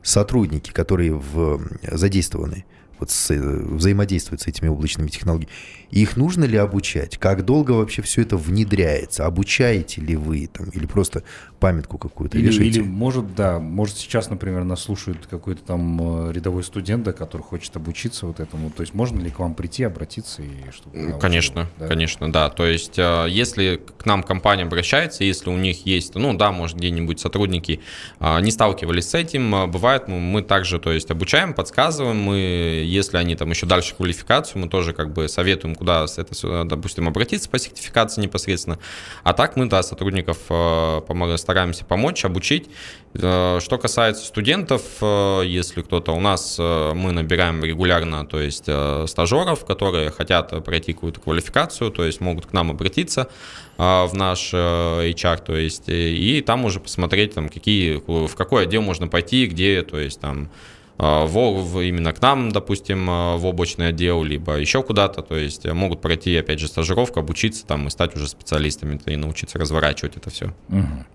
Сотрудники, 0.03 0.71
которые 0.71 1.13
в, 1.13 1.61
задействованы, 1.81 2.65
вот 2.99 3.11
с, 3.11 3.31
э, 3.31 3.39
взаимодействуют 3.39 4.41
с 4.41 4.47
этими 4.47 4.69
облачными 4.69 5.09
технологиями. 5.09 5.51
их 5.91 6.17
нужно 6.17 6.45
ли 6.45 6.57
обучать? 6.57 7.17
Как 7.17 7.45
долго 7.45 7.71
вообще 7.71 8.01
все 8.01 8.21
это 8.21 8.37
внедряется? 8.37 9.25
Обучаете 9.25 10.01
ли 10.01 10.15
вы 10.15 10.47
там 10.47 10.69
или 10.69 10.85
просто 10.85 11.23
памятку 11.59 11.97
какую-то 11.97 12.37
или, 12.37 12.47
вешаете? 12.47 12.79
Или 12.79 12.87
может, 12.87 13.35
да, 13.35 13.59
может 13.59 13.97
сейчас, 13.97 14.29
например, 14.29 14.63
нас 14.63 14.81
слушает 14.81 15.27
какой-то 15.27 15.61
там 15.63 16.27
э, 16.29 16.33
рядовой 16.33 16.63
студент, 16.63 17.03
да, 17.03 17.13
который 17.13 17.41
хочет 17.41 17.75
обучиться 17.75 18.25
вот 18.25 18.39
этому. 18.39 18.69
То 18.71 18.81
есть 18.81 18.93
можно 18.93 19.21
ли 19.21 19.29
к 19.29 19.39
вам 19.39 19.55
прийти, 19.55 19.83
обратиться 19.83 20.41
и 20.41 20.71
чтобы... 20.71 21.19
Конечно, 21.19 21.69
да? 21.77 21.87
конечно, 21.87 22.31
да. 22.31 22.49
То 22.49 22.65
есть 22.65 22.97
э, 22.97 23.27
если 23.29 23.81
к 23.97 24.05
нам 24.05 24.23
компания 24.23 24.63
обращается, 24.63 25.23
если 25.23 25.49
у 25.49 25.57
них 25.57 25.85
есть, 25.85 26.15
ну 26.15 26.33
да, 26.33 26.51
может 26.51 26.77
где-нибудь 26.77 27.19
сотрудники 27.19 27.81
не 28.19 28.51
сталкивались 28.51 29.09
с 29.09 29.13
этим, 29.13 29.71
бывает, 29.71 30.07
мы, 30.07 30.19
мы 30.19 30.41
также, 30.41 30.79
то 30.79 30.91
есть 30.91 31.11
обучаем, 31.11 31.53
подсказываем, 31.53 32.17
мы 32.17 32.84
если 32.85 33.17
они 33.17 33.35
там 33.35 33.49
еще 33.49 33.65
дальше 33.65 33.95
квалификацию, 33.95 34.61
мы 34.61 34.69
тоже 34.69 34.93
как 34.93 35.13
бы 35.13 35.27
советуем, 35.27 35.75
куда 35.75 36.05
это, 36.17 36.63
допустим, 36.63 37.07
обратиться 37.07 37.49
по 37.49 37.59
сертификации 37.59 38.21
непосредственно. 38.21 38.79
А 39.23 39.33
так 39.33 39.55
мы, 39.55 39.67
да, 39.67 39.83
сотрудников 39.83 40.37
э, 40.49 41.37
стараемся 41.37 41.85
помочь, 41.85 42.23
обучить. 42.25 42.69
Э, 43.13 43.59
что 43.61 43.77
касается 43.77 44.25
студентов, 44.25 44.83
э, 45.01 45.41
если 45.45 45.81
кто-то 45.81 46.13
у 46.13 46.19
нас, 46.19 46.57
мы 46.57 47.11
набираем 47.11 47.63
регулярно, 47.63 48.25
то 48.25 48.39
есть 48.39 48.69
стажеров, 49.09 49.65
которые 49.65 50.11
хотят 50.11 50.63
пройти 50.63 50.93
какую-то 50.93 51.19
квалификацию, 51.19 51.91
то 51.91 52.03
есть 52.03 52.21
могут 52.21 52.45
к 52.45 52.53
нам 52.53 52.71
обратиться 52.71 53.29
в 53.77 54.11
наш 54.13 54.53
HR, 54.53 55.43
то 55.43 55.55
есть 55.55 55.83
и 55.87 56.41
там 56.45 56.63
уже 56.63 56.79
посмотреть, 56.79 57.33
там, 57.33 57.49
какие, 57.49 58.01
в 58.07 58.33
какой 58.35 58.63
отдел 58.63 58.81
можно 58.81 59.07
пойти, 59.07 59.47
где, 59.47 59.81
то 59.81 59.99
есть 59.99 60.21
там 60.21 60.49
в, 60.97 61.79
именно 61.81 62.13
к 62.13 62.21
нам, 62.21 62.51
допустим, 62.51 63.09
а, 63.09 63.37
в 63.37 63.45
облачный 63.45 63.89
отдел, 63.89 64.23
либо 64.23 64.55
еще 64.55 64.81
куда-то, 64.83 65.21
то 65.21 65.35
есть 65.35 65.65
могут 65.65 66.01
пройти, 66.01 66.35
опять 66.35 66.59
же, 66.59 66.67
стажировку, 66.67 67.19
обучиться 67.19 67.65
там 67.65 67.87
и 67.87 67.89
стать 67.89 68.15
уже 68.15 68.27
специалистами 68.27 68.99
и 69.05 69.15
научиться 69.15 69.59
разворачивать 69.59 70.17
это 70.17 70.29
все. 70.29 70.53
Угу. 70.69 71.05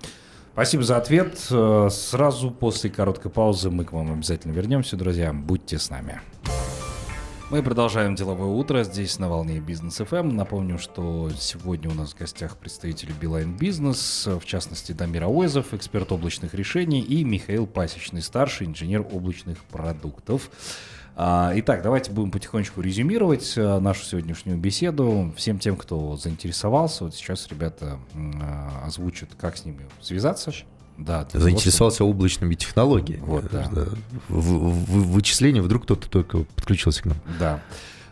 Спасибо 0.52 0.82
за 0.82 0.96
ответ. 0.96 1.46
Э, 1.50 1.88
сразу 1.90 2.50
после 2.50 2.90
короткой 2.90 3.30
паузы 3.30 3.70
мы 3.70 3.84
к 3.84 3.92
вам 3.92 4.12
обязательно 4.12 4.52
вернемся, 4.52 4.96
друзья. 4.96 5.32
Будьте 5.32 5.78
с 5.78 5.88
нами. 5.90 6.20
Мы 7.50 7.64
продолжаем 7.64 8.14
деловое 8.14 8.50
утро 8.50 8.84
здесь 8.84 9.18
на 9.18 9.28
волне 9.28 9.58
бизнес 9.58 10.00
FM. 10.00 10.34
Напомню, 10.34 10.78
что 10.78 11.30
сегодня 11.36 11.90
у 11.90 11.94
нас 11.94 12.12
в 12.12 12.16
гостях 12.16 12.56
представители 12.56 13.12
Билайн 13.20 13.56
Бизнес, 13.56 14.28
в 14.28 14.44
частности 14.44 14.92
Дамир 14.92 15.24
Ауэзов, 15.24 15.74
эксперт 15.74 16.12
облачных 16.12 16.54
решений, 16.54 17.00
и 17.00 17.24
Михаил 17.24 17.66
Пасечный, 17.66 18.22
старший 18.22 18.68
инженер 18.68 19.04
облачных 19.10 19.64
продуктов. 19.64 20.48
А, 21.16 21.50
итак, 21.56 21.82
давайте 21.82 22.12
будем 22.12 22.30
потихонечку 22.30 22.82
резюмировать 22.82 23.54
э, 23.56 23.80
нашу 23.80 24.04
сегодняшнюю 24.04 24.56
беседу. 24.56 25.34
Всем 25.36 25.58
тем, 25.58 25.76
кто 25.76 26.16
заинтересовался, 26.16 27.02
вот 27.02 27.16
сейчас 27.16 27.48
ребята 27.48 27.98
а, 28.40 28.84
озвучат, 28.86 29.30
как 29.36 29.56
с 29.56 29.64
ними 29.64 29.88
связаться. 30.00 30.52
Да, 31.00 31.26
заинтересовался 31.32 32.04
вот, 32.04 32.10
облачными 32.10 32.54
технологиями. 32.54 33.22
Вот, 33.24 33.50
да. 33.50 33.66
да. 33.72 33.86
В, 34.28 34.40
в, 34.40 35.12
вычисление 35.12 35.62
вдруг 35.62 35.84
кто-то 35.84 36.10
только 36.10 36.44
подключился 36.56 37.02
к 37.02 37.06
нам. 37.06 37.16
Да. 37.38 37.62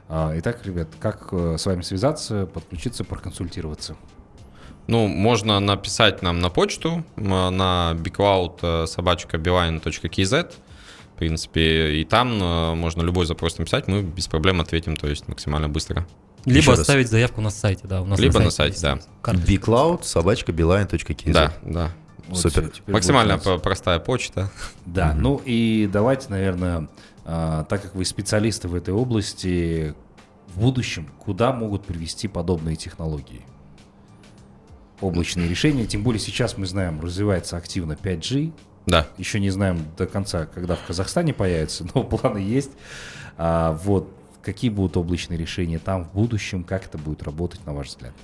А, 0.08 0.32
итак, 0.36 0.64
ребят, 0.64 0.88
как 0.98 1.28
э, 1.32 1.56
с 1.58 1.66
вами 1.66 1.82
связаться, 1.82 2.46
подключиться, 2.46 3.04
проконсультироваться? 3.04 3.96
Ну, 4.86 5.06
можно 5.06 5.60
написать 5.60 6.22
нам 6.22 6.40
на 6.40 6.48
почту 6.48 7.04
на 7.16 7.92
bigcloud.sobachka.beeline.kz 7.94 10.54
в 11.14 11.18
принципе, 11.18 12.00
и 12.00 12.04
там 12.04 12.40
э, 12.40 12.74
можно 12.76 13.02
любой 13.02 13.26
запрос 13.26 13.58
написать, 13.58 13.88
мы 13.88 14.02
без 14.02 14.28
проблем 14.28 14.60
ответим, 14.60 14.96
то 14.96 15.08
есть 15.08 15.26
максимально 15.26 15.68
быстро. 15.68 16.06
Либо 16.44 16.58
Еще 16.58 16.74
оставить 16.74 17.06
раз. 17.06 17.10
заявку 17.10 17.40
на 17.40 17.50
сайте, 17.50 17.88
да. 17.88 18.02
У 18.02 18.04
нас 18.04 18.20
Либо 18.20 18.38
на 18.38 18.50
сайте, 18.50 18.76
на 18.76 19.00
сайте 19.00 19.04
да. 19.24 19.32
bcloud 19.32 20.04
собачка 20.04 20.52
beeline.kz. 20.52 21.32
Да, 21.32 21.52
да. 21.62 21.90
Вот 22.28 22.38
Супер. 22.38 22.72
Максимально 22.86 23.38
простая 23.38 23.98
почта. 23.98 24.50
Да, 24.86 25.10
угу. 25.10 25.20
ну 25.20 25.42
и 25.44 25.88
давайте, 25.90 26.28
наверное, 26.28 26.88
а, 27.24 27.64
так 27.64 27.82
как 27.82 27.94
вы 27.94 28.04
специалисты 28.04 28.68
в 28.68 28.74
этой 28.74 28.94
области, 28.94 29.94
в 30.54 30.60
будущем 30.60 31.08
куда 31.18 31.52
могут 31.52 31.84
привести 31.84 32.28
подобные 32.28 32.76
технологии? 32.76 33.42
Облачные 35.00 35.48
решения, 35.48 35.86
тем 35.86 36.02
более 36.02 36.20
сейчас 36.20 36.58
мы 36.58 36.66
знаем, 36.66 37.00
развивается 37.00 37.56
активно 37.56 37.92
5G. 37.92 38.52
Да. 38.86 39.06
Еще 39.16 39.40
не 39.40 39.50
знаем 39.50 39.84
до 39.96 40.06
конца, 40.06 40.46
когда 40.46 40.74
в 40.74 40.84
Казахстане 40.86 41.32
появится, 41.32 41.86
но 41.94 42.02
планы 42.02 42.38
есть. 42.38 42.72
А, 43.36 43.72
вот 43.84 44.12
какие 44.42 44.70
будут 44.70 44.96
облачные 44.96 45.38
решения 45.38 45.78
там 45.78 46.04
в 46.04 46.12
будущем, 46.12 46.64
как 46.64 46.86
это 46.86 46.98
будет 46.98 47.22
работать, 47.22 47.64
на 47.66 47.74
ваш 47.74 47.88
взгляд? 47.88 48.14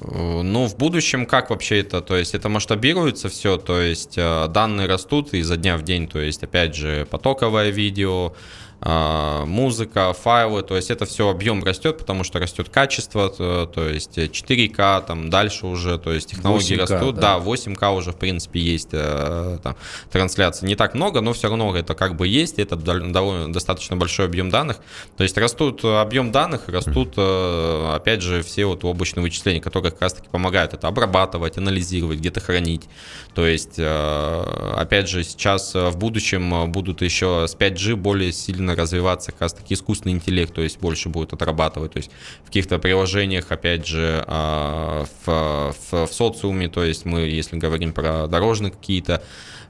Э, 0.00 0.42
ну, 0.42 0.66
в 0.66 0.76
будущем 0.76 1.26
как 1.26 1.50
вообще 1.50 1.80
это? 1.80 2.00
То 2.00 2.16
есть 2.16 2.34
это 2.34 2.48
масштабируется 2.48 3.28
все, 3.28 3.56
то 3.56 3.80
есть 3.80 4.16
э, 4.16 4.48
данные 4.48 4.86
растут 4.86 5.34
изо 5.34 5.56
дня 5.56 5.76
в 5.76 5.82
день, 5.82 6.08
то 6.08 6.18
есть 6.20 6.42
опять 6.42 6.74
же 6.74 7.06
потоковое 7.10 7.70
видео, 7.70 8.34
музыка, 8.82 10.14
файлы, 10.14 10.62
то 10.62 10.74
есть 10.74 10.90
это 10.90 11.04
все 11.04 11.28
объем 11.28 11.62
растет, 11.62 11.98
потому 11.98 12.24
что 12.24 12.38
растет 12.38 12.70
качество, 12.70 13.28
то, 13.28 13.66
то 13.66 13.86
есть 13.86 14.16
4К, 14.16 15.04
там 15.06 15.28
дальше 15.28 15.66
уже, 15.66 15.98
то 15.98 16.12
есть 16.12 16.30
технологии 16.30 16.76
8К, 16.76 16.80
растут, 16.80 17.14
да. 17.16 17.38
да, 17.38 17.44
8К 17.44 17.94
уже 17.94 18.12
в 18.12 18.16
принципе 18.16 18.58
есть 18.58 18.88
э, 18.92 19.58
там, 19.62 19.76
трансляция, 20.10 20.66
не 20.66 20.76
так 20.76 20.94
много, 20.94 21.20
но 21.20 21.34
все 21.34 21.48
равно 21.48 21.76
это 21.76 21.94
как 21.94 22.16
бы 22.16 22.26
есть, 22.26 22.58
это 22.58 22.76
довольно 22.76 23.52
достаточно 23.52 23.96
большой 23.96 24.24
объем 24.24 24.48
данных, 24.48 24.78
то 25.16 25.24
есть 25.24 25.36
растут 25.36 25.84
объем 25.84 26.32
данных, 26.32 26.68
растут 26.68 27.14
э, 27.18 27.92
опять 27.94 28.22
же 28.22 28.42
все 28.42 28.64
вот 28.64 28.82
облачные 28.84 29.22
вычисления, 29.22 29.60
которые 29.60 29.92
как 29.92 30.00
раз 30.00 30.14
таки 30.14 30.28
помогают 30.30 30.72
это 30.72 30.88
обрабатывать, 30.88 31.58
анализировать, 31.58 32.18
где-то 32.18 32.40
хранить, 32.40 32.88
то 33.34 33.46
есть 33.46 33.74
э, 33.76 34.74
опять 34.74 35.06
же 35.06 35.22
сейчас 35.22 35.74
в 35.74 35.98
будущем 35.98 36.72
будут 36.72 37.02
еще 37.02 37.44
с 37.46 37.54
5G 37.54 37.96
более 37.96 38.32
сильно 38.32 38.69
активно 38.70 38.82
развиваться 38.82 39.32
как 39.32 39.42
раз 39.42 39.52
таки 39.52 39.74
искусственный 39.74 40.14
интеллект, 40.14 40.52
то 40.54 40.62
есть 40.62 40.78
больше 40.80 41.08
будет 41.08 41.32
отрабатывать, 41.32 41.92
то 41.92 41.98
есть 41.98 42.10
в 42.42 42.46
каких-то 42.46 42.78
приложениях, 42.78 43.50
опять 43.50 43.86
же, 43.86 44.24
а, 44.26 45.04
в, 45.24 45.74
в, 45.90 46.06
в 46.06 46.12
социуме, 46.12 46.68
то 46.68 46.84
есть 46.84 47.04
мы, 47.04 47.20
если 47.20 47.56
говорим 47.56 47.92
про 47.92 48.26
дорожные 48.26 48.70
какие-то 48.70 49.22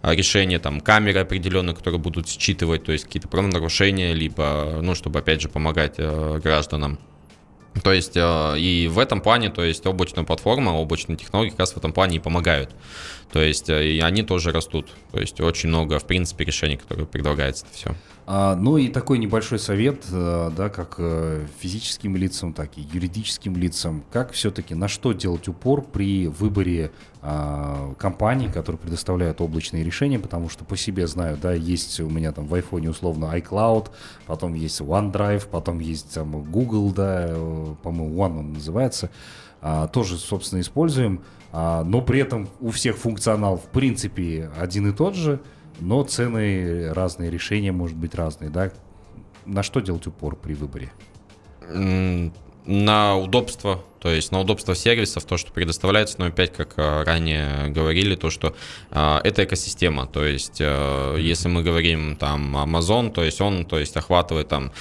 а, 0.02 0.14
решения, 0.14 0.58
там, 0.58 0.80
камеры 0.80 1.20
определенные, 1.20 1.74
которые 1.74 2.00
будут 2.00 2.28
считывать, 2.28 2.84
то 2.84 2.92
есть 2.92 3.04
какие-то 3.04 3.28
правонарушения, 3.28 4.12
либо, 4.12 4.78
ну, 4.82 4.94
чтобы, 4.94 5.18
опять 5.18 5.40
же, 5.40 5.48
помогать 5.48 5.94
э, 5.98 6.40
гражданам. 6.42 6.98
То 7.82 7.92
есть 7.92 8.16
э, 8.16 8.58
и 8.58 8.88
в 8.88 8.98
этом 8.98 9.20
плане, 9.20 9.48
то 9.48 9.62
есть 9.62 9.86
облачная 9.86 10.24
платформа, 10.24 10.70
облачные 10.70 11.16
технологии 11.16 11.50
как 11.50 11.60
раз 11.60 11.72
в 11.72 11.76
этом 11.76 11.92
плане 11.92 12.16
и 12.16 12.18
помогают. 12.18 12.70
То 13.32 13.40
есть 13.40 13.68
э, 13.70 13.86
и 13.86 14.00
они 14.00 14.22
тоже 14.22 14.50
растут. 14.50 14.88
То 15.12 15.20
есть 15.20 15.40
очень 15.40 15.68
много, 15.68 15.98
в 15.98 16.04
принципе, 16.04 16.44
решений, 16.44 16.76
которые 16.76 17.06
предлагается 17.06 17.66
это 17.66 17.74
все. 17.74 17.94
А, 18.32 18.54
ну 18.54 18.76
и 18.76 18.86
такой 18.86 19.18
небольшой 19.18 19.58
совет, 19.58 20.04
э, 20.12 20.50
да, 20.56 20.68
как 20.68 20.96
э, 20.98 21.46
физическим 21.58 22.14
лицам, 22.16 22.52
так 22.52 22.78
и 22.78 22.80
юридическим 22.80 23.56
лицам, 23.56 24.04
как 24.12 24.30
все-таки 24.30 24.74
на 24.76 24.86
что 24.86 25.12
делать 25.12 25.48
упор 25.48 25.82
при 25.82 26.28
выборе 26.28 26.92
а, 27.22 27.92
компаний, 27.98 28.48
которые 28.48 28.78
предоставляют 28.78 29.40
облачные 29.40 29.82
решения, 29.82 30.20
потому 30.20 30.48
что 30.48 30.64
по 30.64 30.76
себе 30.76 31.08
знаю, 31.08 31.38
да, 31.42 31.52
есть 31.52 31.98
у 31.98 32.08
меня 32.08 32.30
там 32.30 32.46
в 32.46 32.54
айфоне 32.54 32.90
условно 32.90 33.32
iCloud, 33.34 33.88
потом 34.26 34.54
есть 34.54 34.80
OneDrive, 34.80 35.48
потом 35.50 35.80
есть 35.80 36.14
там 36.14 36.30
Google, 36.44 36.92
да, 36.92 37.34
по-моему, 37.82 38.14
One 38.14 38.38
он 38.38 38.52
называется, 38.52 39.10
а, 39.60 39.88
тоже, 39.88 40.16
собственно, 40.16 40.60
используем. 40.60 41.22
А, 41.52 41.82
но 41.84 42.00
при 42.00 42.20
этом 42.20 42.48
у 42.60 42.70
всех 42.70 42.96
функционал 42.96 43.56
в 43.56 43.66
принципе 43.66 44.50
один 44.56 44.88
и 44.88 44.92
тот 44.92 45.14
же, 45.14 45.40
но 45.80 46.02
цены 46.04 46.92
разные, 46.92 47.30
решения 47.30 47.72
может 47.72 47.96
быть 47.96 48.14
разные, 48.14 48.50
да? 48.50 48.70
На 49.46 49.62
что 49.62 49.80
делать 49.80 50.06
упор 50.06 50.36
при 50.36 50.54
выборе? 50.54 50.92
На 52.66 53.16
удобство, 53.16 53.82
то 54.00 54.10
есть 54.10 54.32
на 54.32 54.40
удобство 54.40 54.74
сервисов, 54.74 55.24
то, 55.24 55.36
что 55.36 55.50
предоставляется, 55.50 56.16
но 56.18 56.26
опять, 56.26 56.52
как 56.52 56.74
а, 56.76 57.04
ранее 57.04 57.68
говорили, 57.68 58.16
то, 58.16 58.28
что 58.30 58.54
э, 58.90 59.16
это 59.24 59.44
экосистема, 59.44 60.06
то 60.06 60.24
есть 60.24 60.60
э, 60.60 61.16
если 61.18 61.48
мы 61.48 61.62
говорим 61.62 62.16
там 62.16 62.56
Amazon, 62.56 63.10
то 63.10 63.24
есть 63.24 63.40
он, 63.40 63.64
то 63.64 63.78
есть 63.78 63.96
охватывает 63.96 64.48
там 64.48 64.72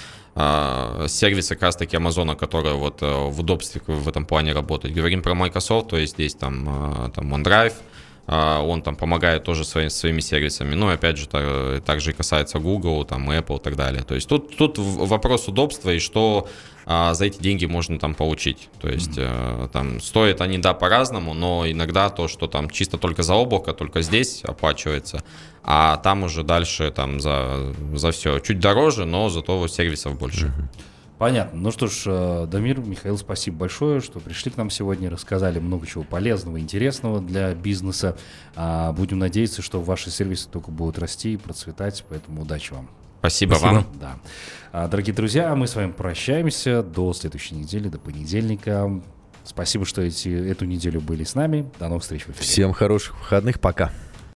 сервисы 1.08 1.56
как 1.56 1.63
раз 1.63 1.75
таки 1.75 1.97
Амазона, 1.97 2.36
которые 2.36 2.75
вот 2.75 3.02
э, 3.02 3.06
в 3.06 3.39
удобстве 3.39 3.82
в 3.88 4.08
этом 4.08 4.25
плане 4.25 4.54
работают. 4.54 4.95
Говорим 4.95 5.21
про 5.21 5.34
Microsoft, 5.34 5.89
то 5.89 5.97
есть 5.97 6.13
здесь 6.13 6.34
там, 6.34 6.65
а, 6.69 7.10
там 7.10 7.34
OneDrive, 7.34 7.73
а, 7.73 7.82
он 8.30 8.84
там 8.84 8.96
помогает 8.96 9.44
тоже 9.44 9.65
своими, 9.65 9.89
своими 9.89 10.20
сервисами. 10.20 10.76
Ну, 10.76 10.89
опять 10.89 11.18
же, 11.18 11.28
так, 11.28 11.84
также 11.84 12.12
и 12.12 12.13
касается 12.13 12.60
Google, 12.60 13.04
там, 13.04 13.30
Apple 13.32 13.58
и 13.58 13.63
так 13.63 13.76
далее. 13.76 14.04
То 14.04 14.13
есть 14.13 14.30
тут, 14.30 14.56
тут 14.56 14.78
вопрос 14.78 15.48
удобства 15.48 15.89
и 15.89 16.00
что 16.00 16.48
а, 16.86 17.13
за 17.13 17.26
эти 17.26 17.42
деньги 17.42 17.65
можно 17.65 17.98
там 17.98 18.13
получить. 18.13 18.70
То 18.82 18.89
есть 18.89 19.18
mm-hmm. 19.18 19.70
там 19.70 20.00
стоят 20.00 20.42
они, 20.42 20.58
да, 20.58 20.74
по-разному, 20.74 21.34
но 21.34 21.70
иногда 21.70 22.10
то, 22.10 22.28
что 22.28 22.48
там 22.48 22.70
чисто 22.70 22.98
только 22.98 23.24
за 23.24 23.36
облако, 23.36 23.74
только 23.74 24.02
здесь 24.02 24.44
оплачивается, 24.44 25.24
а 25.63 25.98
там 25.98 26.24
уже 26.24 26.44
дальше 26.44 26.92
там 26.92 27.20
за, 27.20 27.74
за 27.94 28.12
все 28.12 28.39
чуть 28.39 28.60
дороже, 28.60 29.06
но 29.06 29.30
зато 29.30 29.68
сервисов 29.68 30.18
больше. 30.20 30.48
Mm-hmm. 30.48 30.82
Понятно. 31.20 31.60
Ну 31.60 31.72
что 31.72 31.88
ж, 31.88 32.04
э, 32.06 32.48
Дамир, 32.50 32.80
Михаил, 32.80 33.18
спасибо 33.18 33.58
большое, 33.58 34.00
что 34.00 34.22
пришли 34.22 34.52
к 34.52 34.58
нам 34.58 34.70
сегодня, 34.70 35.10
рассказали 35.10 35.60
много 35.60 35.86
чего 35.86 36.06
полезного, 36.06 36.62
интересного 36.62 37.20
для 37.20 37.54
бизнеса. 37.54 38.18
А, 38.56 38.94
будем 38.94 39.20
надеяться, 39.20 39.62
что 39.62 39.82
ваши 39.82 40.12
сервисы 40.12 40.48
только 40.50 40.72
будут 40.72 40.98
расти 40.98 41.34
и 41.34 41.38
процветать, 41.38 42.06
поэтому 42.08 42.44
удачи 42.44 42.72
вам. 42.72 42.90
Спасибо, 43.20 43.56
Спасибо. 43.56 43.74
вам. 43.74 43.88
Да. 44.00 44.20
А, 44.72 44.88
дорогие 44.88 45.14
друзья, 45.14 45.54
мы 45.56 45.68
с 45.68 45.76
вами 45.76 45.92
прощаемся 45.92 46.84
до 46.84 47.12
следующей 47.12 47.56
недели, 47.56 47.90
до 47.90 48.00
понедельника. 48.00 48.90
Спасибо, 49.44 49.84
что 49.84 50.02
эти, 50.02 50.30
эту 50.30 50.64
неделю 50.64 51.02
были 51.02 51.26
с 51.26 51.36
нами. 51.36 51.70
До 51.80 51.90
новых 51.90 52.04
встреч 52.04 52.22
в 52.24 52.30
эфире. 52.30 52.46
Всем 52.46 52.72
хороших 52.72 53.20
выходных. 53.20 53.60
Пока. 53.60 53.92